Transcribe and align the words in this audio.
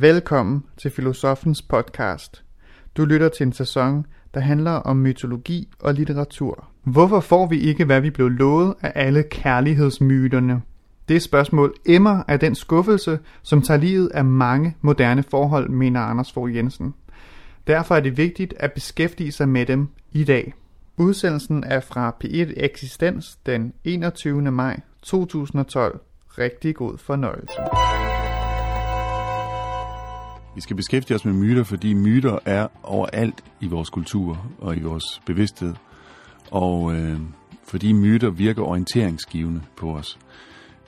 Velkommen 0.00 0.64
til 0.76 0.90
Filosofens 0.90 1.62
podcast. 1.62 2.44
Du 2.96 3.04
lytter 3.04 3.28
til 3.28 3.46
en 3.46 3.52
sæson, 3.52 4.06
der 4.34 4.40
handler 4.40 4.70
om 4.70 4.96
mytologi 4.96 5.68
og 5.80 5.94
litteratur. 5.94 6.68
Hvorfor 6.82 7.20
får 7.20 7.46
vi 7.46 7.60
ikke, 7.60 7.84
hvad 7.84 8.00
vi 8.00 8.10
blev 8.10 8.28
lovet 8.28 8.74
af 8.80 8.92
alle 8.94 9.22
kærlighedsmyterne? 9.22 10.62
Det 11.08 11.22
spørgsmål 11.22 11.74
emmer 11.86 12.22
af 12.28 12.40
den 12.40 12.54
skuffelse, 12.54 13.18
som 13.42 13.62
tager 13.62 13.80
livet 13.80 14.10
af 14.14 14.24
mange 14.24 14.76
moderne 14.80 15.22
forhold, 15.22 15.70
mener 15.70 16.00
Anders 16.00 16.32
Fogh 16.32 16.56
Jensen. 16.56 16.94
Derfor 17.66 17.96
er 17.96 18.00
det 18.00 18.16
vigtigt 18.16 18.54
at 18.56 18.72
beskæftige 18.72 19.32
sig 19.32 19.48
med 19.48 19.66
dem 19.66 19.88
i 20.12 20.24
dag. 20.24 20.54
Udsendelsen 20.96 21.64
er 21.64 21.80
fra 21.80 22.16
P1 22.24 22.52
Eksistens 22.56 23.36
den 23.46 23.72
21. 23.84 24.42
maj 24.42 24.80
2012. 25.02 26.00
Rigtig 26.38 26.74
god 26.74 26.98
fornøjelse. 26.98 27.60
Vi 30.60 30.62
skal 30.62 30.76
beskæftige 30.76 31.14
os 31.14 31.24
med 31.24 31.32
myter, 31.32 31.64
fordi 31.64 31.94
myter 31.94 32.38
er 32.44 32.66
overalt 32.82 33.44
i 33.60 33.66
vores 33.66 33.90
kultur 33.90 34.46
og 34.58 34.76
i 34.76 34.80
vores 34.80 35.04
bevidsthed. 35.26 35.74
Og 36.50 36.94
øh, 36.94 37.20
fordi 37.64 37.92
myter 37.92 38.30
virker 38.30 38.62
orienteringsgivende 38.62 39.62
på 39.76 39.96
os. 39.96 40.18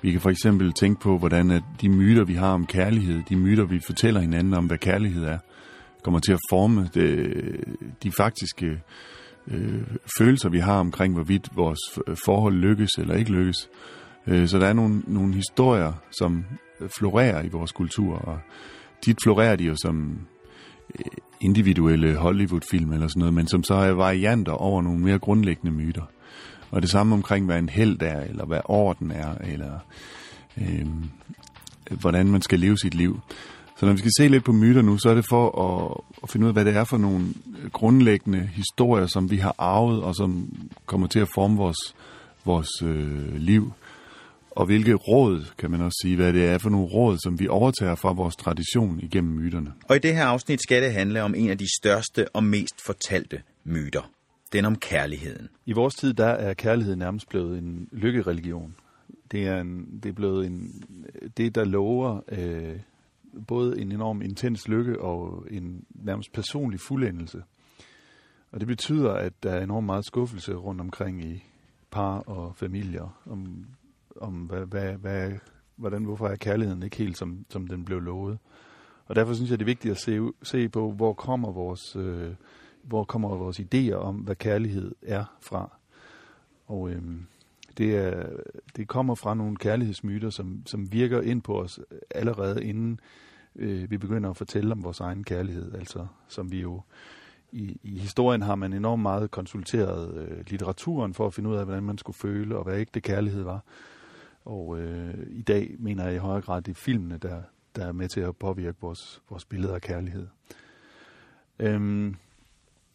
Vi 0.02 0.12
kan 0.12 0.20
for 0.20 0.30
eksempel 0.30 0.72
tænke 0.72 1.00
på, 1.00 1.18
hvordan 1.18 1.50
at 1.50 1.62
de 1.80 1.88
myter, 1.88 2.24
vi 2.24 2.34
har 2.34 2.52
om 2.52 2.66
kærlighed, 2.66 3.22
de 3.28 3.36
myter, 3.36 3.64
vi 3.64 3.80
fortæller 3.86 4.20
hinanden 4.20 4.54
om, 4.54 4.66
hvad 4.66 4.78
kærlighed 4.78 5.24
er, 5.24 5.38
kommer 6.04 6.20
til 6.20 6.32
at 6.32 6.40
forme 6.50 6.88
det, 6.94 7.34
de 8.02 8.12
faktiske 8.16 8.80
øh, 9.48 9.82
følelser, 10.18 10.48
vi 10.48 10.58
har 10.58 10.78
omkring, 10.78 11.14
hvorvidt 11.14 11.48
vores 11.56 11.98
øh, 12.08 12.16
forhold 12.24 12.54
lykkes 12.54 12.90
eller 12.98 13.14
ikke 13.14 13.32
lykkes. 13.32 13.68
Øh, 14.26 14.48
så 14.48 14.58
der 14.58 14.66
er 14.66 14.72
nogle, 14.72 15.02
nogle 15.06 15.34
historier, 15.34 15.92
som 16.18 16.44
florerer 16.98 17.42
i 17.42 17.48
vores 17.48 17.72
kultur, 17.72 18.14
og 18.14 18.38
tit 19.02 19.18
florerer 19.22 19.56
de 19.56 19.64
jo 19.64 19.76
som 19.82 20.18
øh, 20.98 21.04
individuelle 21.40 22.16
Hollywood-film 22.16 22.92
eller 22.92 23.08
sådan 23.08 23.20
noget, 23.20 23.34
men 23.34 23.46
som 23.46 23.64
så 23.64 23.74
er 23.74 23.90
varianter 23.90 24.52
over 24.52 24.82
nogle 24.82 25.00
mere 25.00 25.18
grundlæggende 25.18 25.72
myter. 25.72 26.02
Og 26.70 26.82
det 26.82 26.90
samme 26.90 27.14
omkring, 27.14 27.46
hvad 27.46 27.58
en 27.58 27.68
held 27.68 28.02
er, 28.02 28.20
eller 28.20 28.46
hvad 28.46 28.60
orden 28.64 29.10
er, 29.10 29.34
eller 29.34 29.78
øh, 30.56 30.86
hvordan 32.00 32.26
man 32.26 32.42
skal 32.42 32.58
leve 32.58 32.78
sit 32.78 32.94
liv. 32.94 33.20
Så 33.76 33.86
når 33.86 33.92
vi 33.92 33.98
skal 33.98 34.10
se 34.18 34.28
lidt 34.28 34.44
på 34.44 34.52
myter 34.52 34.82
nu, 34.82 34.98
så 34.98 35.10
er 35.10 35.14
det 35.14 35.28
for 35.28 35.62
at, 35.66 36.00
at 36.22 36.30
finde 36.30 36.44
ud 36.44 36.48
af, 36.48 36.54
hvad 36.54 36.64
det 36.64 36.76
er 36.76 36.84
for 36.84 36.98
nogle 36.98 37.26
grundlæggende 37.72 38.50
historier, 38.52 39.06
som 39.06 39.30
vi 39.30 39.36
har 39.36 39.54
arvet, 39.58 40.02
og 40.02 40.14
som 40.14 40.48
kommer 40.86 41.06
til 41.06 41.20
at 41.20 41.28
forme 41.34 41.56
vores, 41.56 41.94
vores 42.44 42.82
øh, 42.82 43.36
liv. 43.36 43.72
Og 44.56 44.66
hvilke 44.66 44.94
råd, 44.94 45.44
kan 45.58 45.70
man 45.70 45.80
også 45.80 45.98
sige, 46.02 46.16
hvad 46.16 46.32
det 46.32 46.46
er 46.46 46.58
for 46.58 46.70
nogle 46.70 46.86
råd, 46.86 47.18
som 47.18 47.40
vi 47.40 47.48
overtager 47.48 47.94
fra 47.94 48.12
vores 48.12 48.36
tradition 48.36 49.00
igennem 49.00 49.32
myterne. 49.32 49.72
Og 49.88 49.96
i 49.96 49.98
det 49.98 50.14
her 50.14 50.24
afsnit 50.24 50.62
skal 50.62 50.82
det 50.82 50.92
handle 50.92 51.22
om 51.22 51.34
en 51.34 51.50
af 51.50 51.58
de 51.58 51.66
største 51.80 52.28
og 52.28 52.44
mest 52.44 52.74
fortalte 52.86 53.42
myter. 53.64 54.10
Den 54.52 54.64
om 54.64 54.76
kærligheden. 54.76 55.48
I 55.66 55.72
vores 55.72 55.94
tid, 55.94 56.14
der 56.14 56.26
er 56.26 56.54
kærlighed 56.54 56.96
nærmest 56.96 57.28
blevet 57.28 57.58
en 57.58 57.88
lykkereligion. 57.92 58.74
Det 59.30 59.46
er, 59.46 59.60
en, 59.60 60.00
det 60.02 60.08
er 60.08 60.12
blevet 60.12 60.46
en, 60.46 60.82
det, 61.36 61.54
der 61.54 61.64
lover 61.64 62.20
øh, 62.28 62.80
både 63.46 63.80
en 63.80 63.92
enorm 63.92 64.22
intens 64.22 64.68
lykke 64.68 65.00
og 65.00 65.46
en 65.50 65.84
nærmest 65.94 66.32
personlig 66.32 66.80
fuldendelse. 66.80 67.42
Og 68.52 68.60
det 68.60 68.68
betyder, 68.68 69.12
at 69.12 69.32
der 69.42 69.50
er 69.50 69.62
enormt 69.62 69.86
meget 69.86 70.06
skuffelse 70.06 70.54
rundt 70.54 70.80
omkring 70.80 71.24
i 71.24 71.44
par 71.90 72.18
og 72.18 72.56
familier 72.56 73.22
om, 73.26 73.66
om 74.22 74.32
hvad, 74.32 74.66
hvad, 74.66 74.92
hvad, 74.92 75.32
hvordan, 75.76 76.04
hvorfor 76.04 76.28
er 76.28 76.36
kærligheden 76.36 76.82
ikke 76.82 76.96
helt, 76.96 77.18
som, 77.18 77.44
som 77.48 77.66
den 77.66 77.84
blev 77.84 78.00
lovet. 78.00 78.38
Og 79.06 79.16
derfor 79.16 79.34
synes 79.34 79.50
jeg, 79.50 79.58
det 79.58 79.64
er 79.64 79.66
vigtigt 79.66 79.92
at 79.92 80.00
se, 80.00 80.20
se 80.42 80.68
på, 80.68 80.90
hvor 80.92 81.12
kommer 81.12 81.52
vores, 81.52 81.96
øh, 81.96 82.30
hvor 82.82 83.04
kommer 83.04 83.36
vores 83.36 83.60
idéer 83.60 83.94
om, 83.94 84.16
hvad 84.16 84.36
kærlighed 84.36 84.94
er 85.02 85.24
fra. 85.40 85.76
Og 86.66 86.90
øh, 86.90 87.02
det, 87.78 87.96
er, 87.96 88.26
det 88.76 88.88
kommer 88.88 89.14
fra 89.14 89.34
nogle 89.34 89.56
kærlighedsmyter, 89.56 90.30
som, 90.30 90.62
som 90.66 90.92
virker 90.92 91.20
ind 91.20 91.42
på 91.42 91.60
os 91.60 91.80
allerede 92.10 92.64
inden 92.64 93.00
øh, 93.56 93.90
vi 93.90 93.98
begynder 93.98 94.30
at 94.30 94.36
fortælle 94.36 94.72
om 94.72 94.84
vores 94.84 95.00
egen 95.00 95.24
kærlighed. 95.24 95.74
Altså, 95.74 96.06
som 96.28 96.52
vi 96.52 96.60
jo 96.60 96.80
i, 97.52 97.80
i 97.82 97.98
historien 97.98 98.42
har 98.42 98.54
man 98.54 98.72
enormt 98.72 99.02
meget 99.02 99.30
konsulteret 99.30 100.14
øh, 100.14 100.44
litteraturen 100.50 101.14
for 101.14 101.26
at 101.26 101.34
finde 101.34 101.50
ud 101.50 101.56
af, 101.56 101.64
hvordan 101.64 101.82
man 101.82 101.98
skulle 101.98 102.16
føle, 102.16 102.56
og 102.56 102.64
hvad 102.64 102.78
ægte 102.78 103.00
kærlighed 103.00 103.42
var. 103.42 103.64
Og 104.44 104.78
øh, 104.78 105.14
i 105.30 105.42
dag 105.42 105.74
mener 105.78 106.04
jeg 106.04 106.14
i 106.14 106.18
højere 106.18 106.40
grad, 106.42 106.62
det 106.62 106.70
er 106.70 106.80
filmene, 106.80 107.18
der, 107.18 107.42
der 107.76 107.86
er 107.86 107.92
med 107.92 108.08
til 108.08 108.20
at 108.20 108.36
påvirke 108.36 108.78
vores, 108.80 109.22
vores 109.30 109.44
billeder 109.44 109.74
af 109.74 109.80
kærlighed. 109.80 110.26
Øhm, 111.58 112.16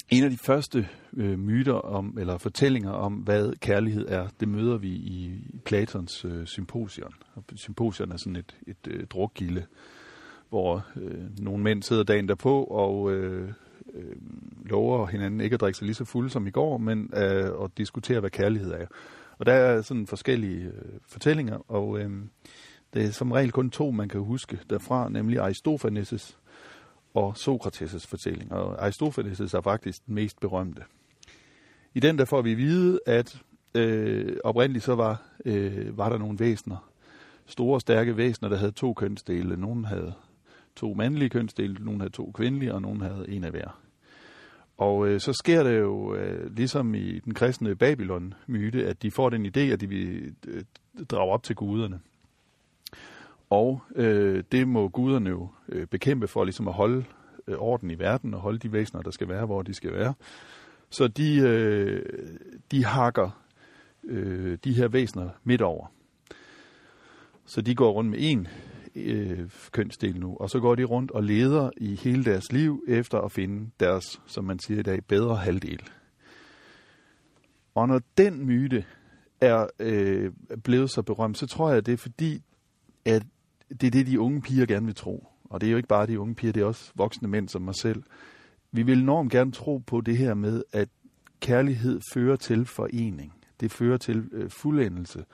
en 0.10 0.24
af 0.24 0.30
de 0.30 0.38
første 0.38 0.88
øh, 1.18 1.40
myter 1.40 1.74
om, 1.74 2.18
eller 2.20 2.38
fortællinger 2.38 2.92
om, 2.92 3.14
hvad 3.14 3.54
kærlighed 3.60 4.06
er, 4.08 4.28
det 4.40 4.48
møder 4.48 4.78
vi 4.78 4.90
i 4.90 5.42
Platons 5.66 6.26
øh, 6.26 6.46
symposion. 6.46 7.14
Og 7.36 7.44
symposion 7.56 8.12
er 8.12 8.18
sådan 8.18 8.36
et, 8.36 8.56
et 8.68 8.88
øh, 8.88 9.08
drukgilde, 9.08 9.66
hvor 10.50 10.86
øh, 10.96 11.40
nogle 11.40 11.64
mænd 11.64 11.84
sidder 11.84 12.04
dagen 12.04 12.28
derpå 12.28 12.64
og 12.64 13.12
øh, 13.12 13.52
øh, 13.94 14.16
lover 14.66 15.08
hinanden 15.08 15.42
ikke 15.42 15.54
at 15.54 15.62
drikke 15.62 15.78
sig 15.78 15.86
lige 15.86 15.96
så 15.96 16.06
fuld 16.06 16.30
som 16.30 16.48
i 16.48 16.52
går, 16.52 16.78
men 16.78 17.10
øh, 17.14 17.52
at 17.64 17.78
diskutere, 17.78 18.20
hvad 18.20 18.30
kærlighed 18.30 18.72
er. 18.72 18.86
Og 19.40 19.46
der 19.46 19.54
er 19.54 19.82
sådan 19.82 20.08
forskellige 20.08 20.64
øh, 20.66 21.00
fortællinger, 21.08 21.72
og 21.72 22.00
øh, 22.00 22.12
det 22.94 23.06
er 23.06 23.12
som 23.12 23.32
regel 23.32 23.52
kun 23.52 23.70
to, 23.70 23.92
man 23.92 24.10
kan 24.10 24.22
huske 24.22 24.60
derfra, 24.70 25.10
nemlig 25.10 25.40
Aristofanes' 25.40 26.36
og 27.14 27.36
Sokrates' 27.38 28.08
fortælling. 28.08 28.52
Og 28.52 28.88
Aristofanes' 28.88 29.58
er 29.58 29.62
faktisk 29.64 30.06
den 30.06 30.16
mest 30.16 30.40
berømte. 30.40 30.84
I 31.94 32.00
den 32.00 32.18
der 32.18 32.26
får 32.26 32.42
vi 32.42 32.54
vide, 32.54 33.00
at 33.06 33.42
øh, 33.76 34.38
oprindeligt 34.44 34.86
så 34.86 34.96
var, 34.96 35.22
øh, 35.46 35.98
var 35.98 36.10
der 36.10 36.18
nogle 36.18 36.40
væsener, 36.40 36.90
store 37.46 37.82
stærke 37.82 38.18
væsener, 38.18 38.50
der 38.50 38.58
havde 38.58 38.72
to 38.72 38.94
kønsdele. 38.94 39.58
Nogen 39.58 39.86
havde 39.86 40.14
to 40.76 40.94
mandlige 40.94 41.30
kønsdele, 41.30 41.74
nogen 41.80 42.02
havde 42.02 42.14
to 42.14 42.32
kvindelige, 42.32 42.74
og 42.74 42.82
nogen 42.82 43.02
havde 43.02 43.26
en 43.30 43.44
af 43.44 43.52
hver. 43.52 43.87
Og 44.78 45.08
øh, 45.08 45.20
så 45.20 45.34
sker 45.34 45.64
det 45.64 45.80
jo, 45.80 46.16
øh, 46.16 46.56
ligesom 46.56 46.96
i 46.96 47.20
den 47.20 47.34
kristne 47.34 47.76
Babylon-myte, 47.76 48.86
at 48.86 49.02
de 49.02 49.12
får 49.12 49.30
den 49.30 49.46
idé, 49.46 49.60
at 49.60 49.82
de 49.82 49.90
vil 49.90 50.36
øh, 50.48 50.64
drage 51.10 51.32
op 51.32 51.44
til 51.44 51.56
guderne. 51.56 52.00
Og 53.50 53.82
øh, 53.96 54.44
det 54.52 54.68
må 54.68 54.88
guderne 54.88 55.30
jo 55.30 55.50
øh, 55.70 55.88
bekæmpe 55.88 56.28
for 56.28 56.44
ligesom 56.44 56.68
at 56.68 56.74
holde 56.74 57.06
øh, 57.48 57.56
orden 57.58 57.92
i 57.92 58.00
verden 58.00 58.34
og 58.34 58.40
holde 58.40 58.60
de 58.60 58.72
væsener, 58.72 59.02
der 59.02 59.12
skal 59.12 59.30
være, 59.30 59.46
hvor 59.46 59.62
de 59.62 59.74
skal 59.74 59.94
være. 59.94 60.14
Så 60.90 61.08
de, 61.08 61.40
øh, 61.40 62.06
de 62.72 62.86
hakker 62.86 63.44
øh, 64.04 64.58
de 64.64 64.74
her 64.74 64.88
væsener 64.88 65.30
midt 65.44 65.62
over. 65.62 65.86
Så 67.46 67.62
de 67.62 67.76
går 67.76 67.92
rundt 67.92 68.10
med 68.10 68.20
en 68.22 68.48
øh, 69.04 69.50
kønsdel 69.72 70.20
nu, 70.20 70.38
og 70.40 70.50
så 70.50 70.60
går 70.60 70.76
de 70.76 70.84
rundt 70.84 71.12
og 71.12 71.24
leder 71.24 71.70
i 71.78 71.96
hele 71.96 72.24
deres 72.24 72.52
liv 72.52 72.84
efter 72.88 73.20
at 73.20 73.32
finde 73.32 73.70
deres, 73.80 74.22
som 74.26 74.44
man 74.44 74.60
siger 74.60 74.80
i 74.80 74.84
dag, 74.84 75.04
bedre 75.04 75.36
halvdel. 75.36 75.82
Og 77.76 77.88
når 77.88 78.02
den 78.18 78.46
myte 78.46 78.86
er 79.42 79.68
øh, 79.80 80.32
blevet 80.64 80.92
så 80.92 81.02
berømt, 81.02 81.38
så 81.38 81.48
tror 81.48 81.70
jeg, 81.70 81.78
at 81.78 81.86
det 81.86 81.94
er 81.94 81.98
fordi, 81.98 82.42
at 83.06 83.24
det 83.82 83.88
er 83.88 83.92
det, 83.92 84.08
de 84.08 84.20
unge 84.20 84.42
piger 84.42 84.66
gerne 84.66 84.86
vil 84.86 84.96
tro. 84.96 85.28
Og 85.44 85.62
det 85.62 85.68
er 85.68 85.72
jo 85.72 85.78
ikke 85.78 85.90
bare 85.90 86.08
de 86.08 86.20
unge 86.20 86.36
piger, 86.36 86.54
det 86.54 86.62
er 86.62 86.66
også 86.66 86.92
voksne 86.96 87.28
mænd 87.28 87.50
som 87.50 87.62
mig 87.62 87.76
selv. 87.76 88.04
Vi 88.72 88.84
vil 88.84 89.02
enormt 89.02 89.32
gerne 89.32 89.52
tro 89.52 89.78
på 89.78 90.02
det 90.02 90.18
her 90.18 90.34
med, 90.34 90.64
at 90.72 90.90
kærlighed 91.40 92.02
fører 92.14 92.36
til 92.36 92.66
forening. 92.66 93.34
Det 93.60 93.72
fører 93.72 93.98
til 93.98 94.30
øh, 94.32 94.50
fuldendelse. 94.50 95.26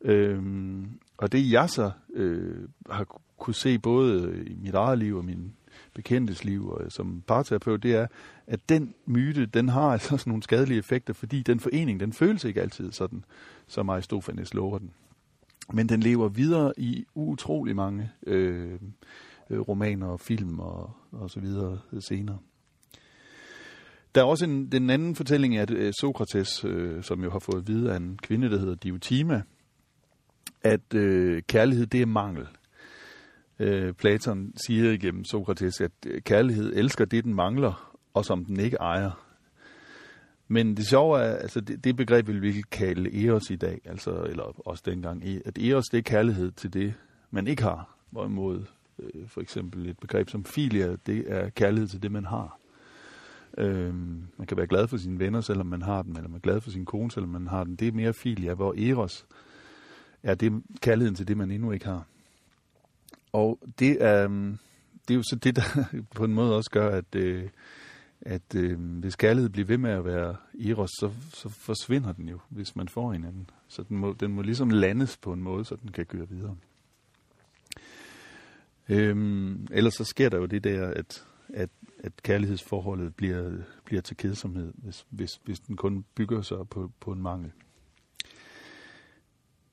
Øhm, 0.00 1.00
og 1.16 1.32
det 1.32 1.52
jeg 1.52 1.70
så 1.70 1.90
øh, 2.14 2.68
har 2.90 3.20
kunne 3.38 3.54
se 3.54 3.78
både 3.78 4.44
i 4.46 4.54
mit 4.54 4.74
eget 4.74 4.98
liv 4.98 5.16
og 5.16 5.24
min 5.24 5.52
bekendtes 5.94 6.44
liv 6.44 6.68
og 6.68 6.92
som 6.92 7.22
parterapeut, 7.26 7.82
det 7.82 7.94
er, 7.94 8.06
at 8.46 8.68
den 8.68 8.94
myte, 9.06 9.46
den 9.46 9.68
har 9.68 9.82
altså 9.92 10.16
sådan 10.16 10.30
nogle 10.30 10.42
skadelige 10.42 10.78
effekter, 10.78 11.14
fordi 11.14 11.42
den 11.42 11.60
forening, 11.60 12.00
den 12.00 12.12
føles 12.12 12.44
ikke 12.44 12.62
altid 12.62 12.92
sådan, 12.92 13.24
som 13.66 13.88
Aristofanes 13.88 14.54
lover 14.54 14.78
den. 14.78 14.90
Men 15.72 15.88
den 15.88 16.00
lever 16.00 16.28
videre 16.28 16.72
i 16.76 17.04
utrolig 17.14 17.76
mange 17.76 18.10
øh, 18.26 18.78
øh 19.50 19.60
romaner 19.60 20.06
og 20.06 20.20
film 20.20 20.58
og, 20.60 20.90
og 21.12 21.30
så 21.30 21.40
videre 21.40 21.78
øh, 21.92 22.02
senere. 22.02 22.38
Der 24.14 24.20
er 24.20 24.26
også 24.26 24.44
en, 24.44 24.72
den 24.72 24.90
anden 24.90 25.14
fortælling 25.14 25.56
at 25.56 25.70
øh, 25.70 25.92
Sokrates, 26.00 26.64
øh, 26.64 27.02
som 27.02 27.24
jo 27.24 27.30
har 27.30 27.38
fået 27.38 27.56
at 27.56 27.68
vide 27.68 27.92
af 27.92 27.96
en 27.96 28.18
kvinde, 28.22 28.50
der 28.50 28.58
hedder 28.58 28.74
Diotima, 28.74 29.42
at 30.66 30.94
øh, 30.94 31.42
kærlighed 31.42 31.86
det 31.86 32.02
er 32.02 32.06
mangel. 32.06 32.46
Øh, 33.58 33.92
Platon 33.92 34.52
siger 34.66 34.92
igennem 34.92 35.24
Sokrates, 35.24 35.80
at 35.80 35.92
øh, 36.06 36.22
kærlighed 36.22 36.76
elsker 36.76 37.04
det, 37.04 37.24
den 37.24 37.34
mangler, 37.34 37.96
og 38.14 38.24
som 38.24 38.44
den 38.44 38.60
ikke 38.60 38.76
ejer. 38.76 39.22
Men 40.48 40.76
det 40.76 40.86
sjove 40.86 41.20
er, 41.20 41.36
altså 41.36 41.60
det, 41.60 41.84
det 41.84 41.96
begreb 41.96 42.26
vil 42.26 42.42
vi 42.42 42.62
kalde 42.70 43.26
eros 43.26 43.50
i 43.50 43.56
dag, 43.56 43.80
altså, 43.84 44.22
eller 44.22 44.68
også 44.68 44.82
dengang, 44.86 45.24
e- 45.24 45.42
at 45.44 45.58
eros 45.58 45.84
det 45.84 45.98
er 45.98 46.02
kærlighed 46.02 46.50
til 46.50 46.72
det, 46.72 46.94
man 47.30 47.46
ikke 47.46 47.62
har, 47.62 47.96
hvorimod 48.10 48.64
Øh, 48.98 49.28
for 49.28 49.40
eksempel 49.40 49.88
et 49.88 49.98
begreb 49.98 50.30
som 50.30 50.44
filia, 50.44 50.96
det 51.06 51.24
er 51.26 51.48
kærlighed 51.48 51.88
til 51.88 52.02
det, 52.02 52.12
man 52.12 52.24
har. 52.24 52.58
Øh, 53.58 53.94
man 54.36 54.46
kan 54.48 54.56
være 54.56 54.66
glad 54.66 54.88
for 54.88 54.96
sine 54.96 55.18
venner, 55.18 55.40
selvom 55.40 55.66
man 55.66 55.82
har 55.82 56.02
dem, 56.02 56.16
eller 56.16 56.28
man 56.28 56.36
er 56.36 56.40
glad 56.40 56.60
for 56.60 56.70
sin 56.70 56.84
kone, 56.84 57.10
selvom 57.10 57.30
man 57.30 57.46
har 57.46 57.64
den. 57.64 57.76
Det 57.76 57.88
er 57.88 57.92
mere 57.92 58.12
filia, 58.12 58.54
hvor 58.54 58.74
eros 58.90 59.26
er 60.26 60.34
det 60.34 60.62
kærligheden 60.80 61.14
til 61.14 61.28
det, 61.28 61.36
man 61.36 61.50
endnu 61.50 61.72
ikke 61.72 61.86
har. 61.86 62.06
Og 63.32 63.58
det 63.78 64.02
er, 64.02 64.24
øhm, 64.24 64.58
det 65.08 65.14
er 65.14 65.16
jo 65.16 65.22
så 65.22 65.36
det, 65.36 65.56
der 65.56 65.62
på 66.16 66.24
en 66.24 66.34
måde 66.34 66.56
også 66.56 66.70
gør, 66.70 66.88
at, 66.88 67.14
øh, 67.14 67.48
at 68.20 68.54
øh, 68.54 68.80
hvis 68.80 69.16
kærlighed 69.16 69.50
bliver 69.50 69.66
ved 69.66 69.78
med 69.78 69.90
at 69.90 70.04
være 70.04 70.36
eros, 70.68 70.90
så, 70.90 71.10
så 71.32 71.48
forsvinder 71.48 72.12
den 72.12 72.28
jo, 72.28 72.38
hvis 72.48 72.76
man 72.76 72.88
får 72.88 73.12
hinanden. 73.12 73.50
Så 73.68 73.82
den 73.82 73.96
må, 73.96 74.12
den 74.12 74.32
må 74.32 74.42
ligesom 74.42 74.70
landes 74.70 75.16
på 75.16 75.32
en 75.32 75.42
måde, 75.42 75.64
så 75.64 75.76
den 75.82 75.90
kan 75.90 76.06
køre 76.06 76.28
videre. 76.28 76.56
Øhm, 78.88 79.66
ellers 79.70 79.94
så 79.94 80.04
sker 80.04 80.28
der 80.28 80.38
jo 80.38 80.46
det 80.46 80.64
der, 80.64 80.86
at, 80.86 81.26
at, 81.48 81.70
at 81.98 82.12
kærlighedsforholdet 82.22 83.14
bliver, 83.14 83.52
bliver 83.84 84.02
til 84.02 84.16
kedsomhed, 84.16 84.72
hvis, 84.74 85.06
hvis, 85.10 85.40
hvis 85.44 85.60
den 85.60 85.76
kun 85.76 86.04
bygger 86.14 86.42
sig 86.42 86.68
på, 86.70 86.90
på 87.00 87.12
en 87.12 87.22
mangel 87.22 87.52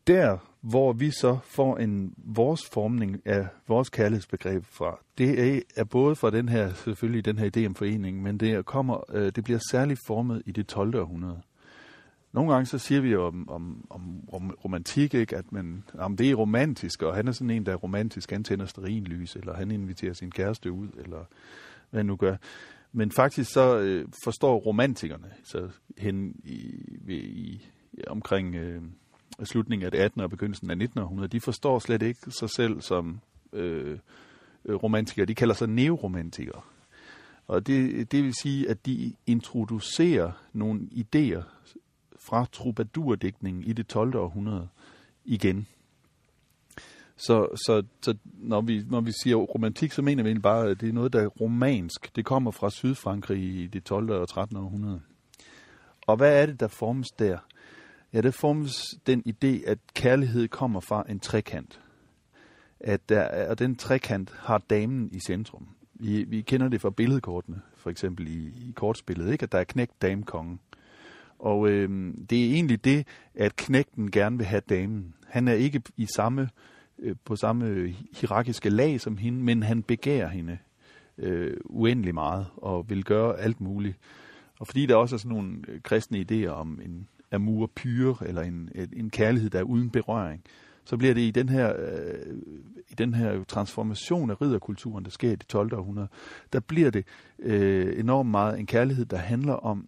der, 0.08 0.38
hvor 0.62 0.94
vi 0.94 1.12
så 1.12 1.38
får 1.44 1.78
en 1.78 2.14
vores 2.18 2.70
formning 2.74 3.22
af 3.26 3.48
vores 3.68 3.90
kærlighedsbegreb 3.90 4.66
fra, 4.66 5.00
det 5.18 5.56
er, 5.56 5.62
er 5.76 5.84
både 5.84 6.16
fra 6.16 6.30
den 6.30 6.50
her, 6.50 6.74
selvfølgelig 6.74 7.26
den 7.26 7.38
her 7.38 7.50
idé 7.58 7.66
om 7.66 7.76
forening, 7.76 8.22
men 8.22 8.38
det, 8.38 8.66
kommer, 8.66 9.04
øh, 9.14 9.32
det 9.36 9.44
bliver 9.44 9.60
særligt 9.72 10.00
formet 10.08 10.44
i 10.46 10.52
det 10.52 10.68
12. 10.68 10.96
århundrede. 10.96 11.42
Nogle 12.32 12.54
gange 12.54 12.66
så 12.66 12.78
siger 12.78 13.02
vi 13.02 13.12
jo 13.12 13.26
om, 13.26 13.50
om, 13.50 13.86
om, 13.90 14.30
om 14.34 14.52
romantik, 14.66 15.14
ikke? 15.14 15.38
at 15.38 15.52
man, 15.52 15.84
om 15.94 16.18
det 16.18 16.32
er 16.32 16.36
romantisk, 16.36 17.04
og 17.04 17.16
han 17.16 17.28
er 17.28 17.32
sådan 17.32 17.50
en, 17.50 17.66
der 17.66 17.72
er 17.72 17.76
romantisk, 17.76 18.32
han 18.32 18.44
tænder 18.44 18.66
sterinlys, 18.66 19.36
eller 19.36 19.54
han 19.54 19.72
inviterer 19.72 20.14
sin 20.14 20.32
kæreste 20.32 20.72
ud, 20.72 20.88
eller 20.98 21.26
hvad 21.90 22.00
han 22.00 22.06
nu 22.06 22.16
gør. 22.16 22.36
Men 22.92 23.12
faktisk 23.12 23.52
så 23.52 23.78
øh, 23.78 24.08
forstår 24.24 24.58
romantikerne 24.58 25.32
så 25.44 25.70
hen 25.98 26.36
i, 26.44 26.58
i, 27.08 27.14
i 27.14 27.62
omkring... 28.08 28.56
Øh, 28.56 28.82
slutningen 29.46 29.86
af 29.86 29.92
det 29.92 29.98
18. 29.98 30.22
og 30.22 30.30
begyndelsen 30.30 30.70
af 30.70 30.76
1900, 30.76 31.28
de 31.28 31.42
forstår 31.42 31.80
slet 31.80 32.02
ikke 32.02 32.32
sig 32.32 32.50
selv 32.50 32.82
som 32.82 33.20
øh, 33.54 33.98
øh 34.66 34.76
romantikere. 34.76 35.26
De 35.26 35.36
kalder 35.36 35.56
sig 35.56 35.68
neoromantikere. 35.70 36.62
Og 37.48 37.68
det, 37.68 38.12
det 38.12 38.24
vil 38.24 38.34
sige, 38.42 38.70
at 38.70 38.86
de 38.86 39.14
introducerer 39.28 40.32
nogle 40.54 40.82
idéer 40.92 41.44
fra 42.20 42.46
troubadourdækningen 42.52 43.64
i 43.64 43.74
det 43.74 43.88
12. 43.88 44.16
århundrede 44.16 44.68
igen. 45.26 45.68
Så, 47.16 47.48
så, 47.66 47.84
så 48.02 48.16
når, 48.24 48.62
vi, 48.62 48.84
når 48.90 49.02
vi 49.02 49.12
siger 49.24 49.36
romantik, 49.36 49.92
så 49.92 50.02
mener 50.02 50.24
vi 50.24 50.30
egentlig 50.30 50.44
bare, 50.44 50.70
at 50.70 50.82
det 50.82 50.90
er 50.90 50.94
noget, 50.94 51.14
der 51.14 51.22
er 51.22 51.28
romansk. 51.28 52.16
Det 52.16 52.26
kommer 52.26 52.52
fra 52.52 52.70
Sydfrankrig 52.70 53.44
i 53.44 53.68
det 53.68 53.84
12. 53.84 54.12
og 54.12 54.30
13. 54.30 54.58
århundrede. 54.58 55.02
Og 56.08 56.18
hvad 56.18 56.42
er 56.42 56.46
det, 56.46 56.60
der 56.60 56.68
formes 56.68 57.12
der? 57.12 57.38
Ja, 58.14 58.22
der 58.22 58.32
formes 58.32 58.96
den 59.08 59.24
idé, 59.28 59.70
at 59.70 59.80
kærlighed 59.94 60.48
kommer 60.48 60.80
fra 60.80 61.06
en 61.10 61.20
trekant. 61.20 61.82
At 62.80 63.10
der, 63.10 63.50
og 63.50 63.60
den 63.60 63.76
trekant 63.76 64.34
har 64.40 64.58
damen 64.58 65.10
i 65.12 65.20
centrum. 65.20 65.68
Vi, 65.94 66.24
vi 66.24 66.42
kender 66.42 66.68
det 66.68 66.82
fra 66.82 66.90
billedkortene, 66.90 67.62
for 67.76 67.90
eksempel 67.90 68.28
i, 68.28 68.70
i 68.70 68.74
kortspillet, 68.76 69.32
ikke? 69.32 69.44
at 69.44 69.52
der 69.52 69.58
er 69.58 69.64
knægt 69.64 70.02
damekongen. 70.02 70.60
Og 71.40 71.70
øh, 71.70 72.14
det 72.30 72.46
er 72.46 72.54
egentlig 72.54 72.86
det, 72.86 73.08
at 73.36 73.56
knægten 73.56 74.12
gerne 74.12 74.38
vil 74.38 74.46
have 74.46 74.62
damen. 74.70 75.14
Han 75.28 75.48
er 75.48 75.54
ikke 75.54 75.82
i 75.98 76.08
samme, 76.16 76.50
øh, 77.00 77.16
på 77.26 77.36
samme 77.36 77.96
hierarkiske 78.14 78.70
lag 78.70 79.02
som 79.02 79.18
hende, 79.18 79.44
men 79.44 79.64
han 79.64 79.84
begærer 79.84 80.28
hende 80.28 80.58
øh, 81.18 81.58
uendelig 81.66 82.14
meget 82.14 82.46
og 82.58 82.90
vil 82.90 83.04
gøre 83.04 83.40
alt 83.40 83.62
muligt. 83.62 83.98
Og 84.60 84.68
fordi 84.68 84.86
der 84.86 84.96
også 84.96 85.16
er 85.16 85.18
sådan 85.18 85.36
nogle 85.36 85.58
øh, 85.68 85.82
kristne 85.82 86.26
idéer 86.32 86.48
om 86.48 86.80
en 86.86 87.08
amour 87.34 87.72
pure, 87.76 88.28
eller 88.28 88.42
en, 88.42 88.70
en 88.94 89.10
kærlighed, 89.10 89.50
der 89.50 89.60
er 89.60 89.64
uden 89.64 89.90
berøring, 89.90 90.44
så 90.86 90.98
bliver 90.98 91.14
det 91.14 91.22
i 91.22 91.32
den 91.32 91.50
her, 91.50 91.74
øh, 91.78 92.38
i 92.90 92.94
den 92.98 93.14
her 93.14 93.44
transformation 93.44 94.30
af 94.30 94.42
ridderkulturen, 94.42 95.06
der 95.06 95.12
sker 95.12 95.32
i 95.32 95.36
det 95.36 95.48
12. 95.48 95.74
århundrede, 95.74 96.08
der 96.54 96.60
bliver 96.60 96.90
det 96.90 97.06
øh, 97.40 98.00
enormt 98.00 98.30
meget 98.30 98.60
en 98.60 98.66
kærlighed, 98.66 99.06
der 99.06 99.18
handler 99.18 99.54
om 99.54 99.88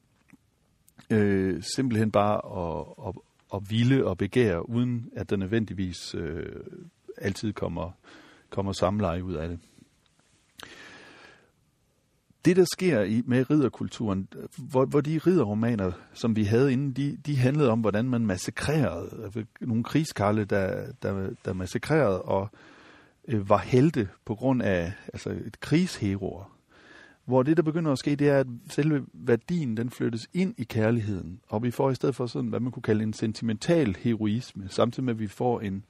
øh, 1.10 1.64
simpelthen 1.76 2.12
bare 2.12 2.36
at, 2.68 3.08
at, 3.08 3.14
at 3.54 3.72
ville 3.72 4.06
og 4.06 4.18
begære, 4.18 4.70
uden 4.70 5.10
at 5.16 5.30
der 5.30 5.36
nødvendigvis 5.36 6.16
øh, 6.16 6.46
altid 7.18 7.54
kommer, 7.54 7.92
kommer 8.50 8.72
samleje 8.72 9.24
ud 9.24 9.34
af 9.34 9.50
det 9.50 9.60
det, 12.46 12.56
der 12.56 12.66
sker 12.74 13.02
i, 13.02 13.22
med 13.26 13.50
ridderkulturen, 13.50 14.28
hvor, 14.58 14.86
hvor 14.86 15.02
de 15.02 15.18
ridderromaner, 15.18 15.92
som 16.14 16.36
vi 16.36 16.44
havde 16.44 16.74
inden, 16.74 16.92
de, 16.92 17.18
de 17.26 17.38
handlede 17.38 17.70
om, 17.70 17.80
hvordan 17.80 18.10
man 18.10 18.26
massakrerede. 18.26 19.24
Altså, 19.24 19.44
nogle 19.62 19.84
krigskarle, 19.84 20.46
der, 20.46 20.92
der, 21.02 21.30
der 21.46 21.54
massakrerede 21.54 22.22
og 22.22 22.50
øh, 23.28 23.50
var 23.50 23.58
helte 23.58 24.10
på 24.26 24.36
grund 24.36 24.62
af 24.62 24.94
altså 25.14 25.30
et 25.30 25.60
krigsheroer. 25.60 26.52
Hvor 27.26 27.44
det, 27.44 27.58
der 27.58 27.64
begynder 27.64 27.92
at 27.92 28.00
ske, 28.00 28.16
det 28.16 28.30
er, 28.30 28.40
at 28.40 28.48
selve 28.70 29.06
værdien, 29.14 29.78
den 29.78 29.90
flyttes 29.90 30.28
ind 30.34 30.56
i 30.58 30.64
kærligheden. 30.64 31.40
Og 31.48 31.64
vi 31.64 31.72
får 31.72 31.92
i 31.92 31.96
stedet 31.96 32.16
for 32.16 32.26
sådan, 32.26 32.50
hvad 32.50 32.60
man 32.60 32.72
kunne 32.72 32.84
kalde 32.84 33.04
en 33.04 33.14
sentimental 33.14 33.96
heroisme, 34.00 34.68
samtidig 34.70 35.04
med, 35.04 35.14
at 35.14 35.20
vi 35.20 35.28
får 35.28 35.60
en, 35.60 35.86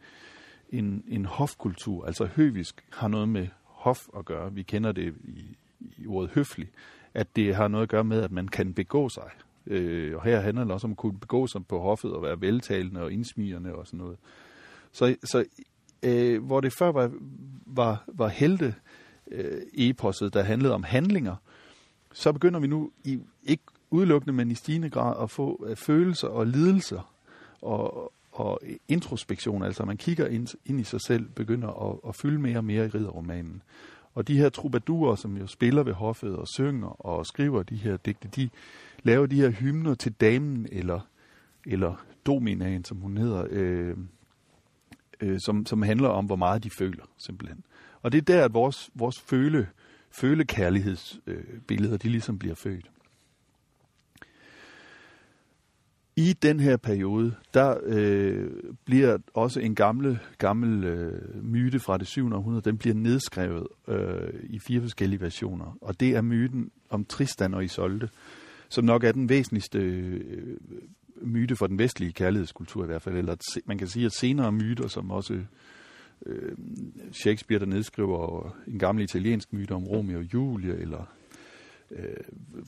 en, 0.69 1.04
en 1.07 1.25
hofkultur. 1.25 2.06
Altså 2.06 2.25
høvisk 2.25 2.86
har 2.92 3.07
noget 3.07 3.30
med 3.30 3.48
hof 3.63 4.07
at 4.18 4.25
gøre. 4.25 4.54
Vi 4.54 4.63
kender 4.63 4.92
det 4.92 5.13
i, 5.24 5.57
i 5.98 6.07
ordet 6.07 6.31
høflig, 6.31 6.69
at 7.13 7.36
det 7.36 7.56
har 7.56 7.68
noget 7.68 7.83
at 7.83 7.89
gøre 7.89 8.04
med, 8.04 8.22
at 8.22 8.31
man 8.31 8.48
kan 8.48 8.74
begå 8.74 9.10
sig. 9.10 9.30
Øh, 9.68 10.16
og 10.16 10.24
her 10.24 10.39
handler 10.39 10.63
det 10.63 10.74
også 10.74 10.88
om 10.88 10.92
at 10.92 10.98
kunne 10.98 11.19
begå 11.19 11.48
sig 11.48 11.68
på 11.68 11.80
hoffet 11.80 12.13
og 12.13 12.24
være 12.24 12.42
veltalende 12.42 13.01
og 13.01 13.12
indsmigende 13.12 13.75
og 13.75 13.88
sådan 13.88 13.98
noget. 13.98 14.18
Så, 14.92 15.16
så 15.24 15.45
øh, 16.04 16.44
hvor 16.44 16.62
det 16.62 16.74
før 16.74 16.92
var, 16.92 17.12
var, 17.66 18.04
var 18.07 18.27
helte 18.27 18.75
øh, 19.31 19.62
eposet, 19.74 20.33
der 20.33 20.44
handlede 20.44 20.74
om 20.74 20.83
handlinger, 20.83 21.36
så 22.13 22.33
begynder 22.33 22.60
vi 22.60 22.68
nu 22.68 22.92
i, 23.04 23.19
ikke 23.44 23.63
udelukkende, 23.89 24.33
men 24.33 24.51
i 24.51 24.56
stigende 24.56 24.89
grad 24.89 25.24
at 25.24 25.31
få 25.31 25.66
øh, 25.68 25.75
følelser 25.75 26.28
og 26.28 26.48
lidelser 26.48 27.12
og, 27.61 28.14
og 28.31 28.61
introspektion, 28.88 29.64
altså 29.64 29.85
man 29.85 29.97
kigger 29.97 30.28
ind, 30.28 30.47
ind 30.66 30.80
i 30.80 30.83
sig 30.83 31.02
selv, 31.02 31.26
begynder 31.26 31.92
at, 31.92 32.09
at 32.09 32.16
fylde 32.16 32.40
mere 32.40 32.57
og 32.57 32.66
mere 32.66 32.85
i 32.85 32.90
ridderromanen. 32.90 33.61
Og 34.16 34.28
de 34.28 34.38
her 34.38 34.50
troubadurer, 34.50 35.16
som 35.16 35.38
jo 35.38 35.48
spiller 35.48 35.84
ved 35.84 35.94
hoffet 35.94 36.36
og 36.36 36.48
synger 36.48 37.06
og 37.06 37.26
skriver 37.26 37.64
de 37.64 37.76
her 37.76 37.98
digte, 37.98 38.28
de 38.36 38.50
laver 39.04 39.26
de 39.26 39.36
her 39.36 39.50
hymner 39.50 39.95
til 39.95 40.12
damen 40.12 40.68
eller, 40.72 41.00
eller 41.66 42.06
dominaen, 42.26 42.84
som 42.84 42.98
hun 42.98 43.18
hedder, 43.18 43.48
øh, 43.50 43.98
øh, 45.22 45.40
som, 45.40 45.66
som 45.66 45.81
handler 45.81 46.10
om, 46.10 46.26
hvor 46.26 46.36
meget 46.36 46.64
de 46.64 46.69
føler, 46.69 47.04
simpelthen. 47.18 47.64
Og 48.02 48.12
det 48.12 48.18
er 48.18 48.22
der, 48.22 48.45
at 48.45 48.54
vores, 48.54 48.90
vores 48.94 49.19
føle, 49.19 49.68
følekærlighedsbilleder, 50.12 51.94
øh, 51.94 52.00
de 52.04 52.10
ligesom 52.10 52.40
bliver 52.40 52.56
født. 52.56 52.92
I 56.18 56.34
den 56.34 56.60
her 56.60 56.78
periode, 56.78 57.36
der 57.54 57.78
øh, 57.84 58.50
bliver 58.86 59.18
også 59.34 59.60
en 59.60 59.76
gamle, 59.76 60.19
gammel 60.38 60.84
øh, 60.84 61.44
myte 61.44 61.80
fra 61.80 61.98
det 61.98 62.07
7. 62.07 62.34
århundrede, 62.34 62.62
den 62.62 62.78
bliver 62.78 62.95
nedskrevet 62.95 63.68
øh, 63.88 64.34
i 64.44 64.60
fire 64.60 64.81
forskellige 64.81 65.22
versioner. 65.22 65.78
Og 65.81 66.00
det 66.00 66.16
er 66.16 66.22
myten 66.22 66.72
om 66.90 67.06
Tristan 67.06 67.54
og 67.54 67.64
Isolde, 67.64 68.10
som 68.69 68.86
nok 68.86 69.04
er 69.04 69.12
den 69.12 69.30
væsentligste 69.30 69.80
øh, 69.80 70.57
myte 71.22 71.56
for 71.56 71.68
den 71.68 71.80
vestlige 71.80 72.12
kærlighedskultur 72.12 72.84
i 72.84 72.88
hvert 72.88 73.02
fald. 73.02 73.18
Eller 73.18 73.36
man 73.66 73.78
kan 73.78 73.88
sige, 73.88 74.06
at 74.06 74.14
senere 74.14 74.52
myter, 74.52 74.88
som 74.88 75.12
også 75.12 75.40
øh, 76.26 76.52
Shakespeare, 77.12 77.60
der 77.60 77.66
nedskriver 77.66 78.56
en 78.68 78.80
gammel 78.80 79.04
italiensk 79.04 79.54
myte 79.54 79.72
om 79.72 79.84
Romeo 79.84 80.18
og 80.18 80.34
Julie, 80.34 80.78
eller 80.78 81.12
øh, 81.92 82.23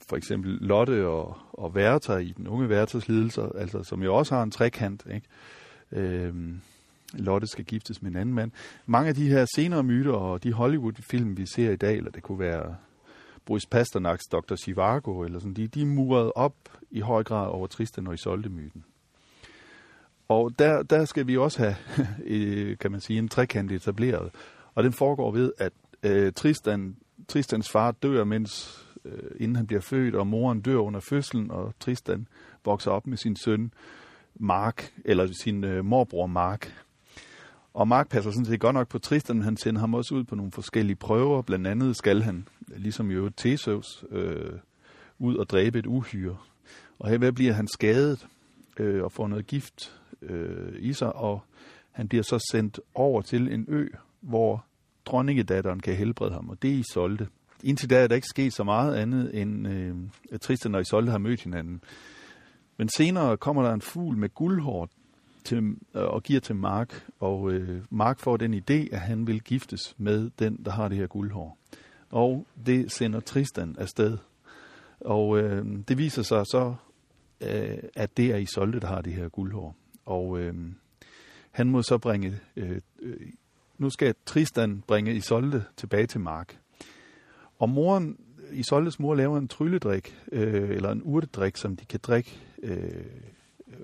for 0.09 0.15
eksempel 0.15 0.51
Lotte 0.51 1.07
og, 1.07 1.37
og 1.53 1.71
Werther 1.71 2.17
i 2.17 2.33
den 2.37 2.47
unge 2.47 2.67
Werthers 2.67 3.07
lidelser, 3.07 3.49
altså, 3.49 3.83
som 3.83 4.03
jo 4.03 4.15
også 4.15 4.35
har 4.35 4.43
en 4.43 4.51
trekant. 4.51 5.07
Ikke? 5.13 5.27
Øh, 5.91 6.33
Lotte 7.13 7.47
skal 7.47 7.65
giftes 7.65 8.01
med 8.01 8.11
en 8.11 8.17
anden 8.17 8.35
mand. 8.35 8.51
Mange 8.85 9.09
af 9.09 9.15
de 9.15 9.29
her 9.29 9.45
senere 9.55 9.83
myter 9.83 10.13
og 10.13 10.43
de 10.43 10.53
Hollywood-film, 10.53 11.37
vi 11.37 11.45
ser 11.45 11.71
i 11.71 11.75
dag, 11.75 11.97
eller 11.97 12.11
det 12.11 12.23
kunne 12.23 12.39
være 12.39 12.75
Boris 13.45 13.65
Pasternaks 13.65 14.23
Dr. 14.31 14.55
Zhivago, 14.55 15.21
eller 15.21 15.39
sådan, 15.39 15.53
de, 15.53 15.67
de 15.67 15.81
er 15.81 15.85
muret 15.85 16.31
op 16.35 16.55
i 16.91 16.99
høj 16.99 17.23
grad 17.23 17.47
over 17.47 17.67
Tristan 17.67 18.07
og 18.07 18.13
Isolde-myten. 18.13 18.83
Og 20.27 20.59
der, 20.59 20.83
der 20.83 21.05
skal 21.05 21.27
vi 21.27 21.37
også 21.37 21.59
have, 21.59 22.75
kan 22.81 22.91
man 22.91 23.01
sige, 23.01 23.19
en 23.19 23.27
trekant 23.27 23.71
etableret. 23.71 24.31
Og 24.75 24.83
den 24.83 24.93
foregår 24.93 25.31
ved, 25.31 25.51
at 25.57 25.73
øh, 26.03 26.33
Tristan, 26.33 26.95
Tristans 27.27 27.69
far 27.69 27.91
dør, 27.91 28.23
mens 28.23 28.83
øh, 29.07 29.31
inden 29.39 29.55
han 29.55 29.67
bliver 29.67 29.81
født, 29.81 30.15
og 30.15 30.27
moren 30.27 30.61
dør 30.61 30.77
under 30.77 30.99
fødslen, 30.99 31.51
og 31.51 31.73
Tristan 31.79 32.27
vokser 32.65 32.91
op 32.91 33.07
med 33.07 33.17
sin 33.17 33.35
søn 33.35 33.73
Mark, 34.35 34.91
eller 35.05 35.27
sin 35.41 35.63
øh, 35.63 35.85
morbror 35.85 36.27
Mark. 36.27 36.73
Og 37.73 37.87
Mark 37.87 38.09
passer 38.09 38.31
sådan 38.31 38.45
set 38.45 38.59
godt 38.59 38.73
nok 38.73 38.87
på 38.87 38.99
Tristan, 38.99 39.35
men 39.35 39.43
han 39.43 39.57
sender 39.57 39.79
ham 39.79 39.93
også 39.93 40.15
ud 40.15 40.23
på 40.23 40.35
nogle 40.35 40.51
forskellige 40.51 40.95
prøver. 40.95 41.41
Blandt 41.41 41.67
andet 41.67 41.95
skal 41.95 42.21
han, 42.21 42.47
ligesom 42.67 43.11
jo 43.11 43.29
Theseus, 43.37 44.05
øh, 44.11 44.51
ud 45.19 45.35
og 45.35 45.49
dræbe 45.49 45.79
et 45.79 45.85
uhyre. 45.85 46.37
Og 46.99 47.09
her 47.09 47.31
bliver 47.31 47.53
han 47.53 47.67
skadet 47.67 48.27
øh, 48.77 49.03
og 49.03 49.11
får 49.11 49.27
noget 49.27 49.47
gift 49.47 49.99
øh, 50.21 50.73
i 50.79 50.93
sig, 50.93 51.15
og 51.15 51.41
han 51.91 52.07
bliver 52.07 52.23
så 52.23 52.47
sendt 52.51 52.79
over 52.95 53.21
til 53.21 53.53
en 53.53 53.65
ø, 53.67 53.87
hvor 54.21 54.65
dronningedatteren 55.05 55.79
kan 55.79 55.95
helbrede 55.95 56.33
ham, 56.33 56.49
og 56.49 56.61
det 56.61 56.69
er 56.69 56.75
Isolde. 56.75 57.27
Indtil 57.63 57.89
da 57.89 58.03
er 58.03 58.07
der 58.07 58.15
ikke 58.15 58.27
sket 58.27 58.53
så 58.53 58.63
meget 58.63 58.95
andet, 58.95 59.41
end 59.41 59.67
øh, 59.67 59.95
at 60.31 60.41
Tristan 60.41 60.75
og 60.75 60.81
Isolde 60.81 61.11
har 61.11 61.17
mødt 61.17 61.41
hinanden. 61.41 61.81
Men 62.77 62.89
senere 62.89 63.37
kommer 63.37 63.63
der 63.63 63.73
en 63.73 63.81
fugl 63.81 64.17
med 64.17 64.29
guldhår 64.29 64.89
til, 65.43 65.57
øh, 65.95 66.03
og 66.03 66.23
giver 66.23 66.39
til 66.39 66.55
Mark, 66.55 67.05
og 67.19 67.51
øh, 67.51 67.83
Mark 67.89 68.19
får 68.19 68.37
den 68.37 68.53
idé, 68.53 68.95
at 68.95 68.99
han 68.99 69.27
vil 69.27 69.41
giftes 69.41 69.95
med 69.97 70.29
den, 70.39 70.63
der 70.65 70.71
har 70.71 70.87
det 70.87 70.97
her 70.97 71.07
guldhår. 71.07 71.57
Og 72.09 72.47
det 72.65 72.91
sender 72.91 73.19
Tristan 73.19 73.75
afsted. 73.79 74.17
Og 74.99 75.37
øh, 75.39 75.65
det 75.87 75.97
viser 75.97 76.21
sig 76.21 76.45
så, 76.45 76.75
øh, 77.41 77.77
at 77.95 78.17
det 78.17 78.31
er 78.31 78.37
Isolde, 78.37 78.79
der 78.79 78.87
har 78.87 79.01
det 79.01 79.13
her 79.13 79.29
guldhår. 79.29 79.75
Og 80.05 80.39
øh, 80.39 80.55
han 81.51 81.69
må 81.69 81.81
så 81.81 81.97
bringe, 81.97 82.39
øh, 82.55 82.81
øh, 82.99 83.27
nu 83.77 83.89
skal 83.89 84.15
Tristan 84.25 84.83
bringe 84.87 85.15
Isolde 85.15 85.63
tilbage 85.77 86.07
til 86.07 86.19
Mark. 86.19 86.57
Og 87.59 87.69
moren, 87.69 88.17
Isoldes 88.51 88.99
mor 88.99 89.15
laver 89.15 89.37
en 89.37 89.47
trylledrik, 89.47 90.15
øh, 90.31 90.69
eller 90.69 90.91
en 90.91 91.01
urtedrik, 91.03 91.57
som 91.57 91.75
de 91.75 91.85
kan 91.85 91.99
drikke 92.03 92.39
øh, 92.63 93.05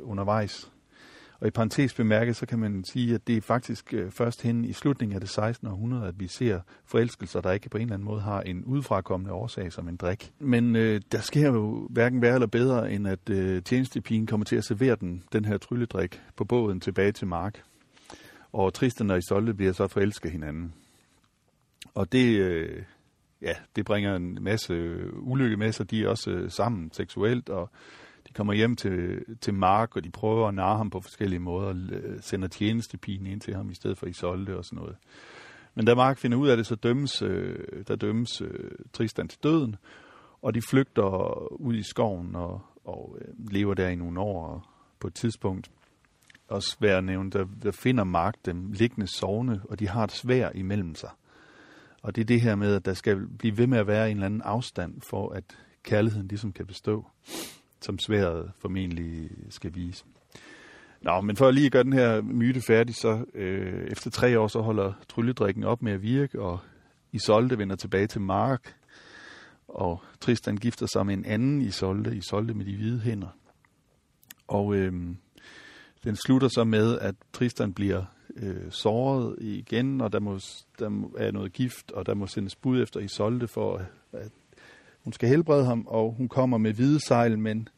undervejs. 0.01 0.71
Og 1.39 1.47
i 1.47 1.51
parentes 1.51 1.93
bemærket, 1.93 2.35
så 2.35 2.45
kan 2.45 2.59
man 2.59 2.83
sige, 2.83 3.15
at 3.15 3.27
det 3.27 3.37
er 3.37 3.41
faktisk 3.41 3.93
øh, 3.93 4.11
først 4.11 4.41
hen 4.41 4.65
i 4.65 4.73
slutningen 4.73 5.15
af 5.15 5.21
det 5.21 5.29
16. 5.29 5.67
århundrede, 5.67 6.07
at 6.07 6.19
vi 6.19 6.27
ser 6.27 6.59
forelskelser, 6.85 7.41
der 7.41 7.51
ikke 7.51 7.69
på 7.69 7.77
en 7.77 7.81
eller 7.81 7.93
anden 7.93 8.05
måde 8.05 8.21
har 8.21 8.41
en 8.41 8.63
udfrakommende 8.65 9.33
årsag 9.33 9.73
som 9.73 9.87
en 9.87 9.95
drik. 9.95 10.31
Men 10.39 10.75
øh, 10.75 11.01
der 11.11 11.19
sker 11.19 11.47
jo 11.47 11.87
hverken 11.89 12.21
værre 12.21 12.33
eller 12.33 12.47
bedre, 12.47 12.91
end 12.91 13.07
at 13.07 13.29
øh, 13.29 13.63
tjenestepigen 13.63 14.27
kommer 14.27 14.45
til 14.45 14.55
at 14.55 14.63
servere 14.63 14.95
den, 14.95 15.23
den 15.33 15.45
her 15.45 15.57
trylledrik 15.57 16.21
på 16.35 16.45
båden 16.45 16.79
tilbage 16.79 17.11
til 17.11 17.27
Mark. 17.27 17.63
Og 18.51 18.73
Tristan 18.73 19.11
og 19.11 19.17
Isolde 19.17 19.53
bliver 19.53 19.73
så 19.73 19.87
forelsket 19.87 20.31
hinanden. 20.31 20.73
Og 21.93 22.11
det, 22.11 22.39
øh, 22.39 22.83
ja, 23.43 23.53
det 23.75 23.85
bringer 23.85 24.15
en 24.15 24.37
masse 24.41 24.73
øh, 24.73 25.09
ulykke 25.13 25.57
med 25.57 25.71
sig. 25.71 25.91
De 25.91 26.03
er 26.03 26.07
også 26.07 26.31
øh, 26.31 26.51
sammen 26.51 26.91
seksuelt, 26.93 27.49
og 27.49 27.69
de 28.27 28.33
kommer 28.33 28.53
hjem 28.53 28.75
til, 28.75 29.25
til 29.41 29.53
Mark, 29.53 29.95
og 29.95 30.03
de 30.03 30.09
prøver 30.09 30.47
at 30.47 30.53
narre 30.53 30.77
ham 30.77 30.89
på 30.89 30.99
forskellige 30.99 31.39
måder, 31.39 31.73
øh, 31.91 32.21
sender 32.21 32.47
tjenestepigen 32.47 33.27
ind 33.27 33.41
til 33.41 33.55
ham 33.55 33.69
i 33.69 33.75
stedet 33.75 33.97
for 33.97 34.05
Isolde 34.05 34.57
og 34.57 34.65
sådan 34.65 34.79
noget. 34.79 34.95
Men 35.75 35.85
da 35.85 35.95
Mark 35.95 36.17
finder 36.17 36.37
ud 36.37 36.47
af 36.47 36.57
det, 36.57 36.65
så 36.65 36.75
dømmes, 36.75 37.21
øh, 37.21 37.83
der 37.87 37.95
dømmes 37.95 38.41
øh, 38.41 38.71
Tristan 38.93 39.27
til 39.27 39.39
døden, 39.43 39.75
og 40.41 40.53
de 40.53 40.61
flygter 40.69 41.51
ud 41.51 41.75
i 41.75 41.83
skoven 41.83 42.35
og, 42.35 42.61
og 42.85 43.17
øh, 43.21 43.51
lever 43.51 43.73
der 43.73 43.87
i 43.87 43.95
nogle 43.95 44.19
år, 44.19 44.47
og 44.47 44.61
på 44.99 45.07
et 45.07 45.13
tidspunkt 45.13 45.71
også 46.47 46.77
værd 46.79 47.03
nævnt, 47.03 47.33
der, 47.33 47.45
der 47.63 47.71
finder 47.71 48.03
Mark 48.03 48.35
dem 48.45 48.71
liggende 48.71 49.07
sovende, 49.07 49.61
og 49.69 49.79
de 49.79 49.87
har 49.87 50.03
et 50.03 50.11
svær 50.11 50.49
imellem 50.55 50.95
sig. 50.95 51.09
Og 52.03 52.15
det 52.15 52.21
er 52.21 52.25
det 52.25 52.41
her 52.41 52.55
med, 52.55 52.75
at 52.75 52.85
der 52.85 52.93
skal 52.93 53.27
blive 53.39 53.57
ved 53.57 53.67
med 53.67 53.77
at 53.77 53.87
være 53.87 54.11
en 54.11 54.17
eller 54.17 54.25
anden 54.25 54.41
afstand 54.41 55.01
for, 55.01 55.29
at 55.29 55.43
kærligheden 55.83 56.27
ligesom 56.27 56.51
kan 56.51 56.65
bestå 56.65 57.05
som 57.83 57.99
sværet 57.99 58.51
formentlig 58.59 59.29
skal 59.49 59.75
vise. 59.75 60.05
Nå, 61.01 61.21
men 61.21 61.35
for 61.35 61.47
at 61.47 61.53
lige 61.53 61.69
gøre 61.69 61.83
den 61.83 61.93
her 61.93 62.21
myte 62.21 62.61
færdig, 62.61 62.95
så 62.95 63.25
øh, 63.33 63.87
efter 63.87 64.11
tre 64.11 64.39
år, 64.39 64.47
så 64.47 64.61
holder 64.61 64.93
trylledrikken 65.09 65.63
op 65.63 65.81
med 65.81 65.91
at 65.91 66.01
virke, 66.01 66.41
og 66.41 66.59
Isolde 67.11 67.57
vender 67.57 67.75
tilbage 67.75 68.07
til 68.07 68.21
Mark, 68.21 68.75
og 69.67 70.01
Tristan 70.21 70.57
gifter 70.57 70.87
sig 70.93 71.05
med 71.05 71.13
en 71.13 71.25
anden 71.25 71.61
Isolde, 71.61 72.17
Isolde 72.17 72.53
med 72.53 72.65
de 72.65 72.75
hvide 72.75 72.99
hænder. 72.99 73.37
Og 74.47 74.75
øh, 74.75 74.93
den 76.03 76.15
slutter 76.15 76.47
så 76.47 76.63
med, 76.63 76.99
at 76.99 77.15
Tristan 77.33 77.73
bliver 77.73 78.05
øh, 78.35 78.71
såret 78.71 79.35
igen, 79.41 80.01
og 80.01 80.13
der, 80.13 80.19
må, 80.19 80.39
der 80.79 81.09
er 81.17 81.31
noget 81.31 81.53
gift, 81.53 81.91
og 81.91 82.05
der 82.05 82.13
må 82.13 82.27
sendes 82.27 82.55
bud 82.55 82.81
efter 82.81 82.99
Isolde 82.99 83.47
for, 83.47 83.81
at 84.13 84.31
hun 85.03 85.13
skal 85.13 85.29
helbrede 85.29 85.65
ham, 85.65 85.87
og 85.87 86.13
hun 86.17 86.29
kommer 86.29 86.57
med 86.57 86.73
hvide 86.73 86.99
sejl, 86.99 87.39
men 87.39 87.69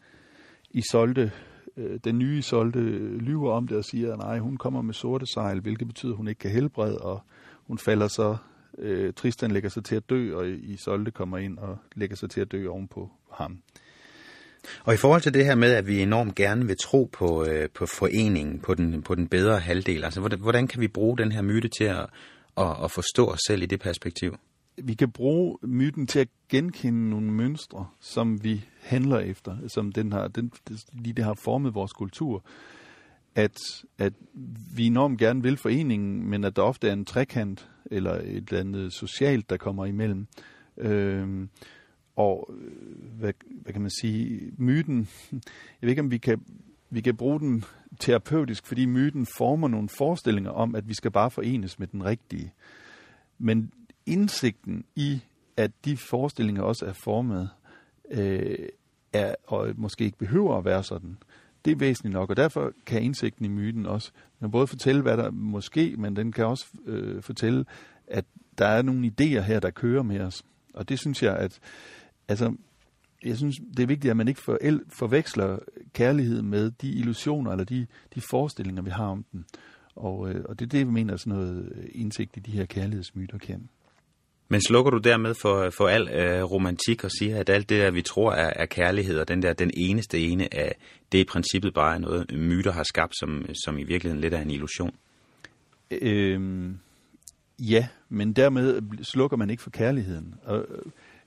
Isolde, 0.71 1.31
øh, 1.77 1.99
den 2.03 2.19
nye 2.19 2.37
Isolde 2.37 2.79
lyver 3.17 3.51
om 3.51 3.67
det 3.67 3.77
og 3.77 3.85
siger, 3.85 4.13
at 4.13 4.19
nej, 4.19 4.39
hun 4.39 4.57
kommer 4.57 4.81
med 4.81 4.93
sorte 4.93 5.25
sejl, 5.25 5.59
hvilket 5.59 5.87
betyder, 5.87 6.11
at 6.11 6.17
hun 6.17 6.27
ikke 6.27 6.39
kan 6.39 6.51
helbrede, 6.51 6.97
og 6.97 7.21
hun 7.67 7.77
falder 7.77 8.07
så, 8.07 8.37
øh, 8.77 9.13
Tristan 9.13 9.51
lægger 9.51 9.69
sig 9.69 9.83
til 9.83 9.95
at 9.95 10.09
dø, 10.09 10.35
og 10.35 10.49
Isolde 10.49 11.11
kommer 11.11 11.37
ind 11.37 11.57
og 11.57 11.77
lægger 11.95 12.15
sig 12.15 12.29
til 12.29 12.41
at 12.41 12.51
dø 12.51 12.67
ovenpå 12.67 13.11
ham. 13.31 13.61
Og 14.83 14.93
i 14.93 14.97
forhold 14.97 15.21
til 15.21 15.33
det 15.33 15.45
her 15.45 15.55
med, 15.55 15.73
at 15.73 15.87
vi 15.87 16.01
enormt 16.01 16.35
gerne 16.35 16.67
vil 16.67 16.75
tro 16.83 17.09
på, 17.13 17.45
øh, 17.45 17.69
på 17.69 17.85
foreningen, 17.85 18.59
på 18.59 18.73
den, 18.73 19.01
på 19.01 19.15
den 19.15 19.27
bedre 19.27 19.59
halvdel, 19.59 20.03
altså 20.03 20.19
hvordan, 20.19 20.39
hvordan 20.39 20.67
kan 20.67 20.81
vi 20.81 20.87
bruge 20.87 21.17
den 21.17 21.31
her 21.31 21.41
myte 21.41 21.69
til 21.77 21.83
at, 21.83 22.05
at, 22.57 22.75
at 22.83 22.91
forstå 22.91 23.27
os 23.27 23.39
selv 23.47 23.63
i 23.63 23.65
det 23.65 23.79
perspektiv? 23.79 24.37
vi 24.83 24.93
kan 24.93 25.11
bruge 25.11 25.57
myten 25.63 26.07
til 26.07 26.19
at 26.19 26.27
genkende 26.49 27.09
nogle 27.09 27.31
mønstre, 27.31 27.87
som 27.99 28.43
vi 28.43 28.65
handler 28.81 29.19
efter, 29.19 29.67
som 29.67 29.91
den 29.91 30.11
har, 30.11 30.27
den, 30.27 30.51
lige 30.93 31.13
det 31.13 31.25
har 31.25 31.33
formet 31.33 31.75
vores 31.75 31.93
kultur. 31.93 32.43
At, 33.35 33.57
at 33.97 34.13
vi 34.75 34.85
enormt 34.85 35.19
gerne 35.19 35.43
vil 35.43 35.57
foreningen, 35.57 36.29
men 36.29 36.43
at 36.43 36.55
der 36.55 36.61
ofte 36.61 36.89
er 36.89 36.93
en 36.93 37.05
trekant 37.05 37.69
eller 37.91 38.13
et 38.13 38.49
eller 38.49 38.59
andet 38.59 38.93
socialt, 38.93 39.49
der 39.49 39.57
kommer 39.57 39.85
imellem. 39.85 40.27
Øh, 40.77 41.47
og 42.15 42.49
øh, 42.59 43.19
hvad, 43.19 43.33
hvad 43.61 43.73
kan 43.73 43.81
man 43.81 43.91
sige, 43.91 44.51
myten, 44.57 45.09
jeg 45.81 45.81
ved 45.81 45.89
ikke 45.89 46.01
om 46.01 46.11
vi 46.11 46.17
kan, 46.17 46.41
vi 46.89 47.01
kan 47.01 47.15
bruge 47.15 47.39
den 47.39 47.63
terapeutisk, 47.99 48.65
fordi 48.65 48.85
myten 48.85 49.27
former 49.37 49.67
nogle 49.67 49.89
forestillinger 49.89 50.51
om, 50.51 50.75
at 50.75 50.87
vi 50.87 50.93
skal 50.93 51.11
bare 51.11 51.31
forenes 51.31 51.79
med 51.79 51.87
den 51.87 52.05
rigtige. 52.05 52.53
Men 53.37 53.71
indsigten 54.05 54.85
i, 54.95 55.21
at 55.57 55.71
de 55.85 55.97
forestillinger 55.97 56.61
også 56.63 56.85
er 56.85 56.93
formet, 56.93 57.49
øh, 58.11 58.69
er, 59.13 59.35
og 59.47 59.73
måske 59.75 60.03
ikke 60.03 60.17
behøver 60.17 60.57
at 60.57 60.65
være 60.65 60.83
sådan, 60.83 61.17
det 61.65 61.71
er 61.71 61.75
væsentligt 61.75 62.13
nok, 62.13 62.29
og 62.29 62.37
derfor 62.37 62.71
kan 62.85 63.01
indsigten 63.01 63.45
i 63.45 63.47
myten 63.47 63.85
også 63.85 64.11
den 64.39 64.51
både 64.51 64.67
fortælle, 64.67 65.01
hvad 65.01 65.17
der 65.17 65.31
måske, 65.31 65.95
men 65.97 66.15
den 66.15 66.31
kan 66.31 66.45
også 66.45 66.65
øh, 66.85 67.23
fortælle, 67.23 67.65
at 68.07 68.25
der 68.57 68.65
er 68.65 68.81
nogle 68.81 69.11
idéer 69.11 69.41
her, 69.41 69.59
der 69.59 69.69
kører 69.69 70.03
med 70.03 70.19
os. 70.19 70.43
Og 70.73 70.89
det 70.89 70.99
synes 70.99 71.23
jeg, 71.23 71.35
at 71.37 71.59
altså, 72.27 72.55
jeg 73.25 73.37
synes, 73.37 73.55
det 73.77 73.83
er 73.83 73.87
vigtigt, 73.87 74.11
at 74.11 74.17
man 74.17 74.27
ikke 74.27 74.41
forveksler 74.89 75.59
kærlighed 75.93 76.41
med 76.41 76.71
de 76.71 76.91
illusioner 76.91 77.51
eller 77.51 77.65
de, 77.65 77.87
de 78.15 78.21
forestillinger, 78.29 78.81
vi 78.81 78.89
har 78.89 79.07
om 79.07 79.25
den. 79.31 79.45
Og, 79.95 80.29
øh, 80.29 80.45
og 80.49 80.59
det 80.59 80.65
er 80.65 80.69
det, 80.69 80.87
vi 80.87 80.91
mener, 80.91 81.17
sådan 81.17 81.33
noget 81.33 81.89
indsigt 81.91 82.37
i 82.37 82.39
de 82.39 82.51
her 82.51 82.65
kærlighedsmyter 82.65 83.37
kan. 83.37 83.69
Men 84.47 84.61
slukker 84.61 84.91
du 84.91 84.97
dermed 84.97 85.33
for, 85.41 85.69
for 85.69 85.87
al 85.87 86.09
øh, 86.09 86.43
romantik 86.43 87.03
og 87.03 87.11
siger, 87.11 87.39
at 87.39 87.49
alt 87.49 87.69
det 87.69 87.81
der, 87.81 87.91
vi 87.91 88.01
tror 88.01 88.31
er, 88.31 88.53
er 88.55 88.65
kærlighed, 88.65 89.19
og 89.19 89.27
den 89.27 89.41
der 89.41 89.53
den 89.53 89.71
eneste 89.73 90.19
ene, 90.19 90.53
af, 90.53 90.75
det 91.11 91.17
er 91.17 91.21
i 91.21 91.27
princippet 91.31 91.73
bare 91.73 91.99
noget, 91.99 92.31
myter 92.33 92.71
har 92.71 92.83
skabt, 92.83 93.13
som, 93.19 93.45
som 93.65 93.77
i 93.77 93.83
virkeligheden 93.83 94.21
lidt 94.21 94.33
er 94.33 94.41
en 94.41 94.51
illusion? 94.51 94.95
Øhm, 95.91 96.79
ja, 97.59 97.87
men 98.09 98.33
dermed 98.33 98.81
slukker 99.03 99.37
man 99.37 99.49
ikke 99.49 99.63
for 99.63 99.69
kærligheden. 99.69 100.35
Og, 100.43 100.65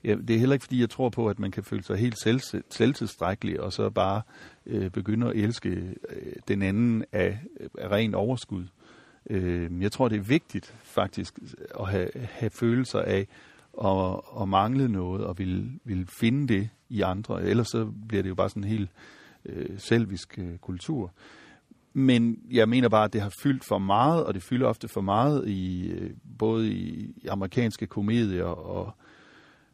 ja, 0.03 0.15
det 0.15 0.35
er 0.35 0.39
heller 0.39 0.53
ikke, 0.53 0.63
fordi 0.63 0.81
jeg 0.81 0.89
tror 0.89 1.09
på, 1.09 1.27
at 1.27 1.39
man 1.39 1.51
kan 1.51 1.63
føle 1.63 1.83
sig 1.83 1.97
helt 1.97 2.19
selv, 2.19 2.39
selvtilstrækkelig, 2.69 3.61
og 3.61 3.73
så 3.73 3.89
bare 3.89 4.21
øh, 4.65 4.91
begynde 4.91 5.27
at 5.27 5.35
elske 5.35 5.69
øh, 6.09 6.33
den 6.47 6.61
anden 6.61 7.05
af, 7.11 7.39
af 7.77 7.91
ren 7.91 8.15
overskud. 8.15 8.65
Øh, 9.29 9.81
jeg 9.81 9.91
tror, 9.91 10.07
det 10.07 10.17
er 10.17 10.23
vigtigt 10.23 10.75
faktisk 10.83 11.39
øh, 11.41 11.47
at 11.79 11.87
have, 11.87 12.09
have 12.15 12.49
følelser 12.49 12.99
af 12.99 13.27
at, 13.83 14.21
at 14.41 14.49
mangle 14.49 14.87
noget 14.87 15.23
og 15.25 15.39
vil, 15.39 15.71
vil 15.83 16.07
finde 16.19 16.53
det 16.53 16.69
i 16.89 17.01
andre. 17.01 17.43
Ellers 17.43 17.67
så 17.67 17.91
bliver 18.07 18.23
det 18.23 18.29
jo 18.29 18.35
bare 18.35 18.49
sådan 18.49 18.63
en 18.63 18.69
helt 18.69 18.89
øh, 19.45 19.79
selvisk 19.79 20.39
øh, 20.39 20.57
kultur. 20.57 21.11
Men 21.93 22.39
jeg 22.51 22.69
mener 22.69 22.89
bare, 22.89 23.05
at 23.05 23.13
det 23.13 23.21
har 23.21 23.33
fyldt 23.43 23.65
for 23.65 23.77
meget, 23.77 24.25
og 24.25 24.33
det 24.33 24.43
fylder 24.43 24.67
ofte 24.67 24.87
for 24.87 25.01
meget 25.01 25.47
i 25.47 25.91
øh, 25.91 26.11
både 26.39 26.69
i, 26.69 27.13
i 27.17 27.27
amerikanske 27.27 27.87
komedier 27.87 28.43
og 28.45 28.93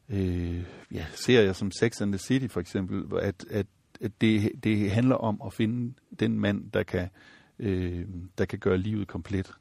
øh, 0.09 0.63
ja, 0.91 1.05
serier 1.15 1.53
som 1.53 1.71
Sex 1.71 2.01
and 2.01 2.12
the 2.12 2.19
City 2.19 2.47
for 2.47 2.59
eksempel, 2.59 3.19
at, 3.19 3.45
at, 3.50 3.67
at 4.01 4.12
det, 4.21 4.51
det 4.63 4.91
handler 4.91 5.15
om 5.15 5.41
at 5.45 5.53
finde 5.53 5.93
den 6.19 6.39
mand, 6.39 6.71
der 6.71 6.83
kan 6.83 7.09
øh, 7.59 8.05
der 8.38 8.45
kan 8.45 8.59
gøre 8.59 8.77
livet 8.77 9.07
komplet. 9.07 9.51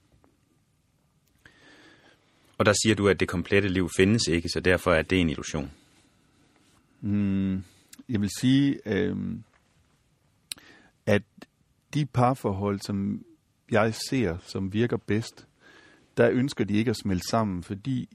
Og 2.58 2.66
der 2.66 2.72
siger 2.82 2.94
du, 2.94 3.08
at 3.08 3.20
det 3.20 3.28
komplette 3.28 3.68
liv 3.68 3.88
findes 3.96 4.26
ikke, 4.28 4.48
så 4.48 4.60
derfor 4.60 4.92
er 4.92 5.02
det 5.02 5.20
en 5.20 5.30
illusion. 5.30 5.70
Mm, 7.00 7.54
jeg 8.08 8.20
vil 8.20 8.30
sige, 8.40 8.80
øh, 8.86 9.16
at 11.06 11.22
de 11.94 12.06
parforhold, 12.06 12.80
som 12.80 13.24
jeg 13.70 13.94
ser, 14.10 14.38
som 14.42 14.72
virker 14.72 14.96
bedst, 14.96 15.46
der 16.16 16.30
ønsker 16.30 16.64
de 16.64 16.74
ikke 16.74 16.90
at 16.90 16.96
smelte 16.96 17.28
sammen, 17.30 17.62
fordi 17.62 18.08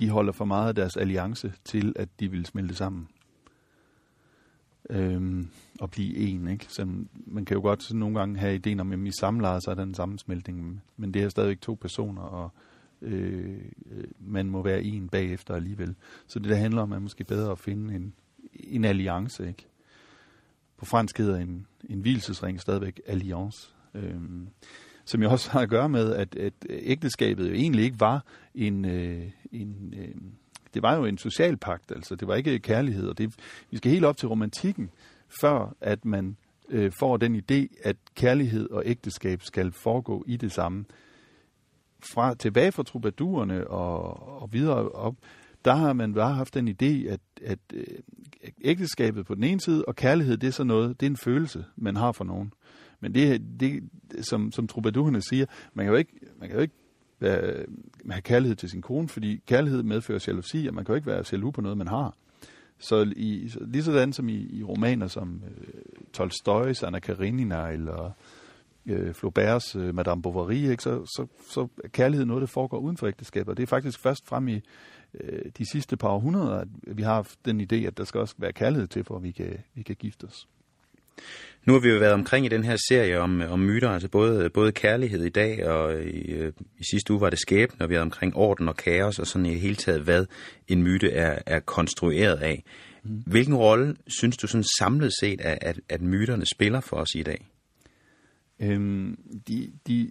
de 0.00 0.10
holder 0.10 0.32
for 0.32 0.44
meget 0.44 0.68
af 0.68 0.74
deres 0.74 0.96
alliance 0.96 1.52
til, 1.64 1.92
at 1.96 2.08
de 2.20 2.30
vil 2.30 2.46
smelte 2.46 2.74
sammen. 2.74 3.08
Øhm, 4.90 5.48
og 5.80 5.90
blive 5.90 6.16
en, 6.16 6.48
ikke? 6.48 6.66
Så 6.68 6.84
man 7.26 7.44
kan 7.44 7.54
jo 7.54 7.60
godt 7.60 7.82
sådan 7.82 7.98
nogle 7.98 8.18
gange 8.18 8.38
have 8.38 8.54
ideen 8.54 8.80
om, 8.80 8.92
at 8.92 8.98
i 8.98 9.10
samlejet, 9.10 9.62
så 9.62 9.70
er 9.70 9.74
der 9.74 9.82
en 9.82 9.94
sammensmeltning, 9.94 10.82
men 10.96 11.14
det 11.14 11.22
er 11.22 11.28
stadigvæk 11.28 11.60
to 11.60 11.74
personer, 11.74 12.22
og 12.22 12.50
øh, 13.02 13.58
man 14.18 14.50
må 14.50 14.62
være 14.62 14.82
en 14.82 15.08
bagefter 15.08 15.54
alligevel. 15.54 15.94
Så 16.26 16.38
det 16.38 16.48
der 16.48 16.56
handler 16.56 16.82
om, 16.82 16.92
at 16.92 16.96
man 16.96 17.02
måske 17.02 17.24
bedre 17.24 17.52
at 17.52 17.58
finde 17.58 17.94
en, 17.94 18.14
en 18.52 18.84
alliance, 18.84 19.48
ikke? 19.48 19.66
På 20.76 20.84
fransk 20.84 21.18
hedder 21.18 21.38
en, 21.38 21.66
en 21.88 22.00
hvilesesring 22.00 22.60
stadigvæk 22.60 23.00
alliance. 23.06 23.68
Øhm, 23.94 24.48
som 25.10 25.22
jo 25.22 25.30
også 25.30 25.50
har 25.50 25.60
at 25.60 25.68
gøre 25.68 25.88
med, 25.88 26.14
at, 26.14 26.36
at 26.36 26.52
ægteskabet 26.68 27.48
jo 27.48 27.54
egentlig 27.54 27.84
ikke 27.84 28.00
var 28.00 28.24
en, 28.54 28.84
øh, 28.84 29.22
en 29.52 29.94
øh, 29.96 30.14
det 30.74 30.82
var 30.82 30.96
jo 30.96 31.04
en 31.04 31.18
social 31.18 31.56
pagt, 31.56 31.92
altså 31.92 32.14
det 32.14 32.28
var 32.28 32.34
ikke 32.34 32.58
kærlighed, 32.58 33.08
og 33.08 33.18
det, 33.18 33.34
vi 33.70 33.76
skal 33.76 33.90
helt 33.90 34.04
op 34.04 34.16
til 34.16 34.28
romantikken, 34.28 34.90
før 35.40 35.74
at 35.80 36.04
man 36.04 36.36
øh, 36.68 36.92
får 36.98 37.16
den 37.16 37.36
idé, 37.36 37.80
at 37.84 37.96
kærlighed 38.14 38.70
og 38.70 38.82
ægteskab 38.86 39.42
skal 39.42 39.72
foregå 39.72 40.24
i 40.26 40.36
det 40.36 40.52
samme. 40.52 40.84
Fra, 42.14 42.34
tilbage 42.34 42.72
fra 42.72 42.82
troubadourerne 42.82 43.66
og, 43.66 44.42
og 44.42 44.52
videre 44.52 44.88
op, 44.88 45.14
der 45.64 45.74
har 45.74 45.92
man 45.92 46.14
bare 46.14 46.34
haft 46.34 46.54
den 46.54 46.68
idé, 46.68 47.08
at, 47.08 47.20
at 47.44 47.58
øh, 47.74 47.84
ægteskabet 48.62 49.26
på 49.26 49.34
den 49.34 49.44
ene 49.44 49.60
side, 49.60 49.84
og 49.84 49.96
kærlighed, 49.96 50.36
det 50.36 50.46
er 50.46 50.52
så 50.52 50.64
noget, 50.64 51.00
det 51.00 51.06
er 51.06 51.10
en 51.10 51.16
følelse, 51.16 51.64
man 51.76 51.96
har 51.96 52.12
for 52.12 52.24
nogen. 52.24 52.52
Men 53.00 53.14
det, 53.14 53.42
det 53.60 53.82
som, 54.20 54.52
som 54.52 54.66
troubadourerne 54.66 55.22
siger, 55.22 55.46
man 55.74 55.86
kan 55.86 55.92
jo 55.92 55.98
ikke, 55.98 56.12
man 56.38 56.48
kan 56.48 56.56
jo 56.56 56.62
ikke 56.62 56.74
være, 57.20 57.64
have 58.10 58.22
kærlighed 58.22 58.56
til 58.56 58.70
sin 58.70 58.82
kone, 58.82 59.08
fordi 59.08 59.40
kærlighed 59.46 59.82
medfører 59.82 60.24
jalousi, 60.26 60.66
og 60.66 60.74
man 60.74 60.84
kan 60.84 60.92
jo 60.92 60.96
ikke 60.96 61.06
være 61.06 61.24
jaloux 61.32 61.54
på 61.54 61.60
noget, 61.60 61.78
man 61.78 61.88
har. 61.88 62.14
Så 62.78 63.12
i, 63.16 63.52
lige 63.60 63.82
sådan 63.82 64.12
som 64.12 64.28
i, 64.28 64.58
i 64.58 64.62
romaner 64.62 65.06
som 65.06 65.42
øh, 65.44 65.74
Tolstoy's 66.18 66.86
Anna 66.86 66.98
Karenina 66.98 67.68
eller 67.68 68.10
øh, 68.86 69.10
Flaubert's 69.10 69.78
øh, 69.78 69.94
Madame 69.94 70.22
Bovary, 70.22 70.54
ikke, 70.54 70.82
så, 70.82 71.04
så, 71.04 71.26
så 71.50 71.68
er 71.84 71.88
kærlighed 71.88 72.26
noget, 72.26 72.40
der 72.40 72.46
foregår 72.46 72.78
uden 72.78 72.96
for 72.96 73.06
ægteskabet. 73.06 73.56
Det 73.56 73.62
er 73.62 73.66
faktisk 73.66 73.98
først 73.98 74.26
frem 74.26 74.48
i 74.48 74.60
øh, 75.14 75.50
de 75.58 75.70
sidste 75.70 75.96
par 75.96 76.08
århundreder, 76.08 76.54
at 76.54 76.68
vi 76.86 77.02
har 77.02 77.14
haft 77.14 77.44
den 77.44 77.60
idé, 77.60 77.76
at 77.76 77.98
der 77.98 78.04
skal 78.04 78.20
også 78.20 78.34
være 78.38 78.52
kærlighed 78.52 78.88
til, 78.88 79.04
for 79.04 79.16
at 79.16 79.22
vi 79.22 79.30
kan, 79.30 79.58
vi 79.74 79.82
kan 79.82 79.96
gifte 79.96 80.24
os. 80.24 80.48
Nu 81.64 81.72
har 81.72 81.80
vi 81.80 81.88
jo 81.88 81.98
været 81.98 82.12
omkring 82.12 82.46
i 82.46 82.48
den 82.48 82.64
her 82.64 82.76
serie 82.88 83.20
om, 83.20 83.40
om 83.40 83.58
myter, 83.58 83.90
altså 83.90 84.08
både, 84.08 84.50
både 84.50 84.72
kærlighed 84.72 85.24
i 85.24 85.28
dag, 85.28 85.68
og 85.68 86.02
i, 86.02 86.32
øh, 86.32 86.52
i 86.78 86.84
sidste 86.90 87.12
uge 87.12 87.20
var 87.20 87.30
det 87.30 87.38
skæbne, 87.38 87.84
og 87.84 87.90
vi 87.90 87.94
har 87.94 88.02
omkring 88.02 88.36
orden 88.36 88.68
og 88.68 88.76
kaos, 88.76 89.18
og 89.18 89.26
sådan 89.26 89.46
i 89.46 89.54
hele 89.54 89.74
taget, 89.74 90.02
hvad 90.02 90.26
en 90.68 90.82
myte 90.82 91.10
er, 91.10 91.38
er 91.46 91.60
konstrueret 91.60 92.36
af. 92.36 92.64
Mm. 93.02 93.22
Hvilken 93.26 93.54
rolle 93.54 93.96
synes 94.06 94.36
du 94.36 94.46
sådan 94.46 94.64
samlet 94.78 95.12
set, 95.20 95.40
at, 95.40 95.58
at, 95.60 95.80
at 95.88 96.02
myterne 96.02 96.44
spiller 96.54 96.80
for 96.80 96.96
os 96.96 97.14
i 97.14 97.22
dag? 97.22 97.48
Øhm, 98.60 99.18
de, 99.48 99.72
de, 99.86 100.10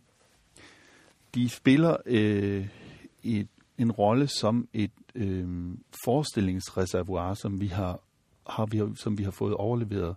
de 1.35 1.49
spiller 1.49 1.97
øh, 2.05 2.67
et, 3.23 3.47
en 3.77 3.91
rolle 3.91 4.27
som 4.27 4.67
et 4.73 4.91
øh, 5.15 5.47
forestillingsreservoir, 6.05 7.33
som 7.33 7.61
vi 7.61 7.67
har, 7.67 7.99
har 8.49 8.65
vi, 8.65 8.81
som 8.95 9.17
vi 9.17 9.23
har 9.23 9.31
fået 9.31 9.53
overleveret 9.53 10.15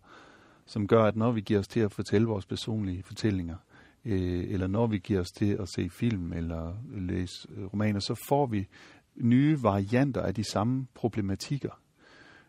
som 0.66 0.86
gør, 0.86 1.04
at 1.04 1.16
når 1.16 1.32
vi 1.32 1.40
giver 1.40 1.60
os 1.60 1.68
til 1.68 1.80
at 1.80 1.92
fortælle 1.92 2.26
vores 2.26 2.46
personlige 2.46 3.02
fortællinger, 3.02 3.56
øh, 4.04 4.44
eller 4.48 4.66
når 4.66 4.86
vi 4.86 4.98
giver 4.98 5.20
os 5.20 5.32
til 5.32 5.56
at 5.60 5.68
se 5.68 5.90
film 5.90 6.32
eller 6.32 6.74
læse 6.94 7.48
øh, 7.56 7.64
romaner, 7.64 8.00
så 8.00 8.14
får 8.28 8.46
vi 8.46 8.68
nye 9.16 9.62
varianter 9.62 10.22
af 10.22 10.34
de 10.34 10.44
samme 10.44 10.86
problematikker. 10.94 11.80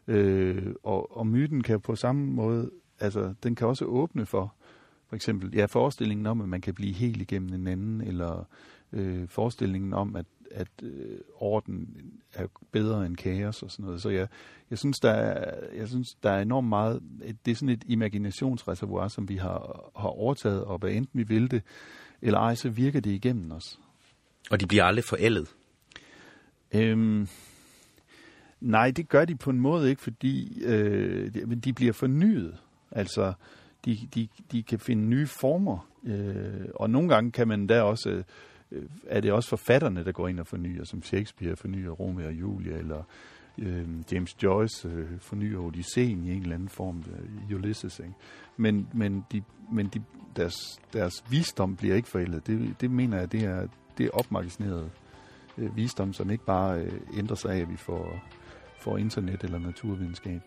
Øh, 0.07 0.73
og, 0.83 1.17
og 1.17 1.27
myten 1.27 1.63
kan 1.63 1.81
på 1.81 1.95
samme 1.95 2.25
måde, 2.25 2.71
altså 2.99 3.33
den 3.43 3.55
kan 3.55 3.67
også 3.67 3.85
åbne 3.85 4.25
for, 4.25 4.55
for 5.07 5.15
eksempel, 5.15 5.55
ja, 5.55 5.65
forestillingen 5.65 6.25
om, 6.25 6.41
at 6.41 6.49
man 6.49 6.61
kan 6.61 6.73
blive 6.73 6.93
helt 6.93 7.21
igennem 7.21 7.53
en 7.53 7.67
anden, 7.67 8.01
eller 8.01 8.47
øh, 8.93 9.27
forestillingen 9.27 9.93
om, 9.93 10.15
at 10.15 10.25
at 10.53 10.67
øh, 10.83 11.17
orden 11.35 11.97
er 12.33 12.47
bedre 12.71 13.05
end 13.05 13.17
kaos 13.17 13.63
og 13.63 13.71
sådan 13.71 13.85
noget. 13.85 14.01
Så 14.01 14.09
jeg, 14.09 14.27
jeg, 14.69 14.77
synes, 14.77 14.99
der 14.99 15.11
er, 15.11 15.53
jeg 15.75 15.87
synes, 15.87 16.13
der 16.23 16.29
er 16.29 16.41
enormt 16.41 16.67
meget, 16.67 17.01
det 17.45 17.51
er 17.51 17.55
sådan 17.55 17.69
et 17.69 17.83
imaginationsreservoir, 17.87 19.07
som 19.07 19.29
vi 19.29 19.37
har, 19.37 19.91
har 19.95 20.09
overtaget, 20.09 20.63
og 20.63 20.77
hvad 20.77 20.91
enten 20.91 21.19
vi 21.19 21.23
vil 21.23 21.51
det, 21.51 21.61
eller 22.21 22.39
ej, 22.39 22.55
så 22.55 22.69
virker 22.69 22.99
det 22.99 23.11
igennem 23.11 23.51
os. 23.51 23.79
Og 24.51 24.59
de 24.59 24.67
bliver 24.67 24.83
aldrig 24.83 25.03
forældet? 25.03 25.55
Øhm, 26.75 27.27
nej, 28.61 28.91
det 28.91 29.09
gør 29.09 29.25
de 29.25 29.35
på 29.35 29.49
en 29.49 29.59
måde 29.59 29.89
ikke, 29.89 30.01
fordi 30.01 30.63
øh, 30.63 31.33
de, 31.33 31.55
de 31.55 31.73
bliver 31.73 31.93
fornyet. 31.93 32.57
Altså, 32.91 33.33
de, 33.85 33.99
de, 34.15 34.27
de 34.51 34.63
kan 34.63 34.79
finde 34.79 35.03
nye 35.03 35.27
former, 35.27 35.89
øh, 36.03 36.65
og 36.75 36.89
nogle 36.89 37.09
gange 37.09 37.31
kan 37.31 37.47
man 37.47 37.67
da 37.67 37.81
også... 37.81 38.09
Øh, 38.09 38.23
Øh, 38.73 38.83
er 39.07 39.21
det 39.21 39.31
også 39.31 39.49
forfatterne, 39.49 40.03
der 40.03 40.11
går 40.11 40.27
ind 40.27 40.39
og 40.39 40.47
fornyer, 40.47 40.83
som 40.83 41.03
Shakespeare 41.03 41.55
fornyer 41.55 41.91
Romeo 41.91 42.27
og 42.27 42.33
Julia, 42.33 42.77
eller 42.77 43.03
øh, 43.57 43.87
James 44.11 44.43
Joyce 44.43 44.87
øh, 44.87 45.19
fornyer 45.19 45.59
Odysseen 45.59 46.25
i 46.25 46.31
en 46.31 46.41
eller 46.41 46.55
anden 46.55 46.69
form, 46.69 47.03
øh, 47.49 47.55
Ulysses. 47.55 47.99
Ikke? 47.99 48.13
Men, 48.57 48.87
men, 48.93 49.25
de, 49.31 49.43
men 49.71 49.87
de, 49.87 50.03
deres, 50.35 50.55
deres 50.93 51.13
visdom 51.29 51.75
bliver 51.75 51.95
ikke 51.95 52.09
forældet. 52.09 52.47
Det, 52.47 52.75
det 52.81 52.91
mener 52.91 53.17
jeg, 53.17 53.31
det 53.31 53.43
er, 53.43 53.67
det 53.97 54.05
er 54.05 54.09
opmagasineret 54.09 54.91
øh, 55.57 55.75
visdom, 55.75 56.13
som 56.13 56.31
ikke 56.31 56.45
bare 56.45 56.79
øh, 56.81 56.91
ændrer 57.17 57.35
sig 57.35 57.51
af, 57.51 57.59
at 57.59 57.69
vi 57.69 57.77
får, 57.77 58.23
får 58.79 58.97
internet 58.97 59.43
eller 59.43 59.59
naturvidenskab. 59.59 60.41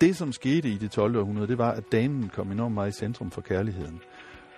Det, 0.00 0.16
som 0.16 0.32
skete 0.32 0.68
i 0.68 0.78
det 0.78 0.90
12. 0.90 1.16
århundrede, 1.16 1.48
det 1.48 1.58
var, 1.58 1.70
at 1.70 1.92
damen 1.92 2.28
kom 2.28 2.52
enormt 2.52 2.74
meget 2.74 2.88
i 2.88 2.98
centrum 2.98 3.30
for 3.30 3.40
kærligheden. 3.40 4.00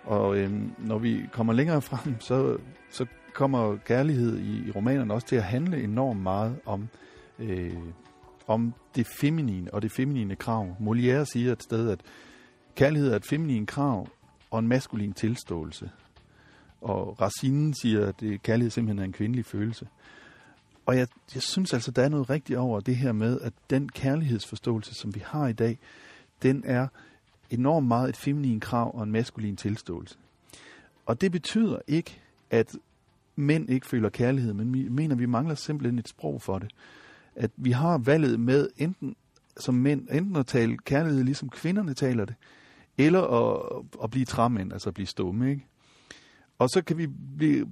Og 0.05 0.39
øhm, 0.39 0.73
når 0.79 0.99
vi 0.99 1.27
kommer 1.33 1.53
længere 1.53 1.83
frem, 1.83 2.21
så, 2.21 2.59
så 2.91 3.07
kommer 3.35 3.77
kærlighed 3.77 4.39
i, 4.39 4.69
i 4.69 4.71
romanerne 4.71 5.15
også 5.15 5.27
til 5.27 5.37
at 5.37 5.43
handle 5.43 5.83
enormt 5.83 6.21
meget 6.21 6.57
om, 6.67 6.89
øh, 7.39 7.77
om 8.47 8.75
det 8.95 9.07
feminine 9.21 9.75
og 9.75 9.83
det 9.83 9.93
feminine 9.93 10.37
krav. 10.37 10.77
Molière 10.81 11.25
siger 11.25 11.53
et 11.53 11.63
sted, 11.63 11.91
at 11.91 12.01
kærlighed 12.75 13.13
er 13.13 13.17
et 13.17 13.27
feminin 13.27 13.67
krav 13.67 14.09
og 14.51 14.59
en 14.59 14.69
maskulin 14.69 15.13
tilståelse. 15.13 15.91
Og 16.81 17.21
Racine 17.21 17.75
siger, 17.83 18.07
at 18.07 18.21
det, 18.21 18.43
kærlighed 18.43 18.71
simpelthen 18.71 18.99
er 18.99 19.05
en 19.05 19.13
kvindelig 19.13 19.45
følelse. 19.45 19.89
Og 20.87 20.97
jeg, 20.97 21.09
jeg 21.35 21.43
synes 21.43 21.73
altså, 21.75 21.91
der 21.91 22.03
er 22.03 22.09
noget 22.09 22.31
rigtigt 22.31 22.59
over 22.59 22.81
det 22.81 22.97
her 22.97 23.13
med, 23.13 23.41
at 23.41 23.53
den 23.71 23.89
kærlighedsforståelse, 23.89 24.95
som 24.95 25.15
vi 25.15 25.23
har 25.27 25.49
i 25.49 25.53
dag, 25.53 25.79
den 26.43 26.63
er 26.67 26.89
enormt 27.51 27.87
meget 27.87 28.09
et 28.09 28.17
feminin 28.17 28.61
krav 28.61 28.97
og 28.97 29.03
en 29.03 29.13
maskulin 29.13 29.57
tilståelse. 29.57 30.17
Og 31.07 31.21
det 31.21 31.33
betyder 31.33 31.79
ikke, 31.87 32.21
at 32.51 32.77
mænd 33.37 33.71
ikke 33.71 33.87
føler 33.87 34.09
kærlighed, 34.09 34.55
men 34.55 34.75
vi 34.75 34.89
mener, 34.89 35.17
vi 35.17 35.27
mangler 35.27 35.55
simpelthen 35.55 35.99
et 35.99 36.09
sprog 36.09 36.43
for 36.43 36.59
det. 36.59 36.71
At 37.37 37.51
vi 37.57 37.71
har 37.71 37.99
valget 37.99 38.41
med 38.41 38.69
enten 38.77 39.17
som 39.57 39.75
mænd, 39.75 40.09
enten 40.13 40.37
at 40.37 40.47
tale 40.47 40.77
kærlighed, 40.77 41.25
ligesom 41.25 41.49
kvinderne 41.49 41.95
taler 41.95 42.25
det, 42.25 42.35
eller 42.99 43.23
at, 43.23 43.83
at 44.03 44.11
blive 44.11 44.25
træmænd, 44.25 44.73
altså 44.73 44.89
at 44.89 44.95
blive 44.95 45.07
stumme, 45.07 45.51
ikke? 45.51 45.67
Og 46.59 46.69
så 46.71 46.83
kan 46.83 46.99
vi 46.99 47.07
blive, 47.37 47.69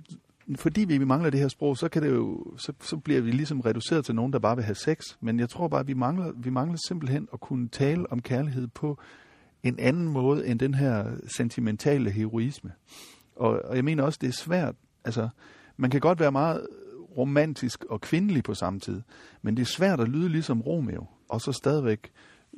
fordi 0.57 0.85
vi 0.85 1.05
mangler 1.05 1.31
det 1.31 1.41
her 1.41 1.49
sprog, 1.49 1.77
så, 1.77 1.89
kan 1.89 2.03
det 2.03 2.11
jo, 2.11 2.45
så, 2.57 2.73
så 2.81 2.97
bliver 2.97 3.21
vi 3.21 3.31
ligesom 3.31 3.61
reduceret 3.61 4.05
til 4.05 4.15
nogen, 4.15 4.33
der 4.33 4.39
bare 4.39 4.57
vil 4.57 4.65
have 4.65 4.75
sex. 4.75 4.99
Men 5.21 5.41
jeg 5.41 5.49
tror 5.49 5.69
bare, 5.69 5.81
at 5.81 5.89
vi 5.89 5.95
mangler, 5.95 6.33
vi 6.37 6.51
mangler 6.51 6.79
simpelthen 6.89 7.29
at 7.33 7.41
kunne 7.41 7.69
tale 7.69 8.13
om 8.13 8.23
kærlighed 8.23 8.67
på 8.67 8.99
en 9.69 9.79
anden 9.79 10.09
måde 10.09 10.47
end 10.47 10.59
den 10.59 10.75
her 10.75 11.17
sentimentale 11.37 12.11
heroisme. 12.11 12.73
Og, 13.37 13.63
og 13.65 13.77
jeg 13.77 13.85
mener 13.85 14.03
også, 14.03 14.19
det 14.23 14.29
er 14.29 14.33
svært. 14.33 14.75
Altså, 15.05 15.29
man 15.77 15.91
kan 15.91 16.01
godt 16.01 16.21
være 16.21 16.33
meget 16.33 16.67
romantisk 17.17 17.85
og 17.85 18.01
kvindelig 18.01 18.45
på 18.45 18.55
samme 18.55 18.81
tid, 18.81 19.03
men 19.43 19.57
det 19.57 19.63
er 19.63 19.67
svært 19.67 20.01
at 20.01 20.09
lyde 20.09 20.29
ligesom 20.29 20.61
Romeo, 20.61 21.07
og 21.29 21.41
så 21.41 21.53
stadigvæk 21.53 22.11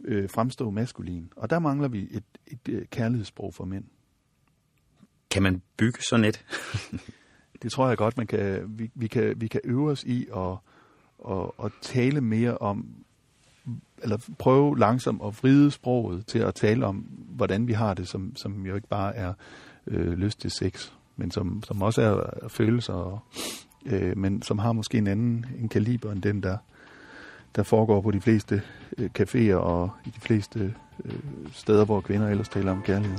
øh, 0.04 0.30
fremstå 0.30 0.70
maskulin. 0.70 1.32
Og 1.36 1.50
der 1.50 1.58
mangler 1.58 1.88
vi 1.88 2.02
et, 2.10 2.24
et, 2.46 2.58
et 2.66 2.68
øh, 2.68 2.86
kærlighedssprog 2.86 3.54
for 3.54 3.64
mænd. 3.64 3.84
Kan 5.30 5.42
man 5.42 5.62
bygge 5.76 5.98
sådan 6.10 6.24
et? 6.24 6.44
det 7.62 7.72
tror 7.72 7.88
jeg 7.88 7.96
godt, 7.96 8.16
man 8.16 8.26
kan. 8.26 8.64
Vi, 8.78 8.90
vi, 8.94 9.06
kan, 9.06 9.40
vi 9.40 9.46
kan 9.46 9.60
øve 9.64 9.90
os 9.90 10.04
i 10.04 10.26
at, 10.36 10.56
at, 11.30 11.50
at 11.64 11.72
tale 11.82 12.20
mere 12.20 12.58
om, 12.58 13.04
eller 14.02 14.18
prøve 14.38 14.78
langsomt 14.78 15.22
at 15.24 15.42
vride 15.42 15.70
sproget 15.70 16.26
til 16.26 16.38
at 16.38 16.54
tale 16.54 16.86
om, 16.86 16.96
hvordan 17.28 17.66
vi 17.66 17.72
har 17.72 17.94
det, 17.94 18.08
som, 18.08 18.36
som 18.36 18.66
jo 18.66 18.74
ikke 18.74 18.88
bare 18.88 19.16
er 19.16 19.32
øh, 19.86 20.12
lyst 20.12 20.40
til 20.40 20.50
sex, 20.50 20.92
men 21.16 21.30
som, 21.30 21.62
som 21.66 21.82
også 21.82 22.02
er 22.02 22.48
følelser, 22.48 22.92
og, 22.92 23.18
øh, 23.86 24.16
men 24.16 24.42
som 24.42 24.58
har 24.58 24.72
måske 24.72 24.98
en 24.98 25.06
anden 25.06 25.46
en 25.58 25.68
kaliber 25.68 26.12
end 26.12 26.22
den, 26.22 26.42
der, 26.42 26.56
der 27.56 27.62
foregår 27.62 28.00
på 28.00 28.10
de 28.10 28.20
fleste 28.20 28.62
øh, 28.98 29.10
caféer 29.18 29.54
og 29.54 29.90
i 30.06 30.10
de 30.10 30.20
fleste 30.20 30.74
øh, 31.04 31.12
steder, 31.52 31.84
hvor 31.84 32.00
kvinder 32.00 32.28
ellers 32.28 32.48
taler 32.48 32.72
om 32.72 32.82
kærlighed. 32.82 33.18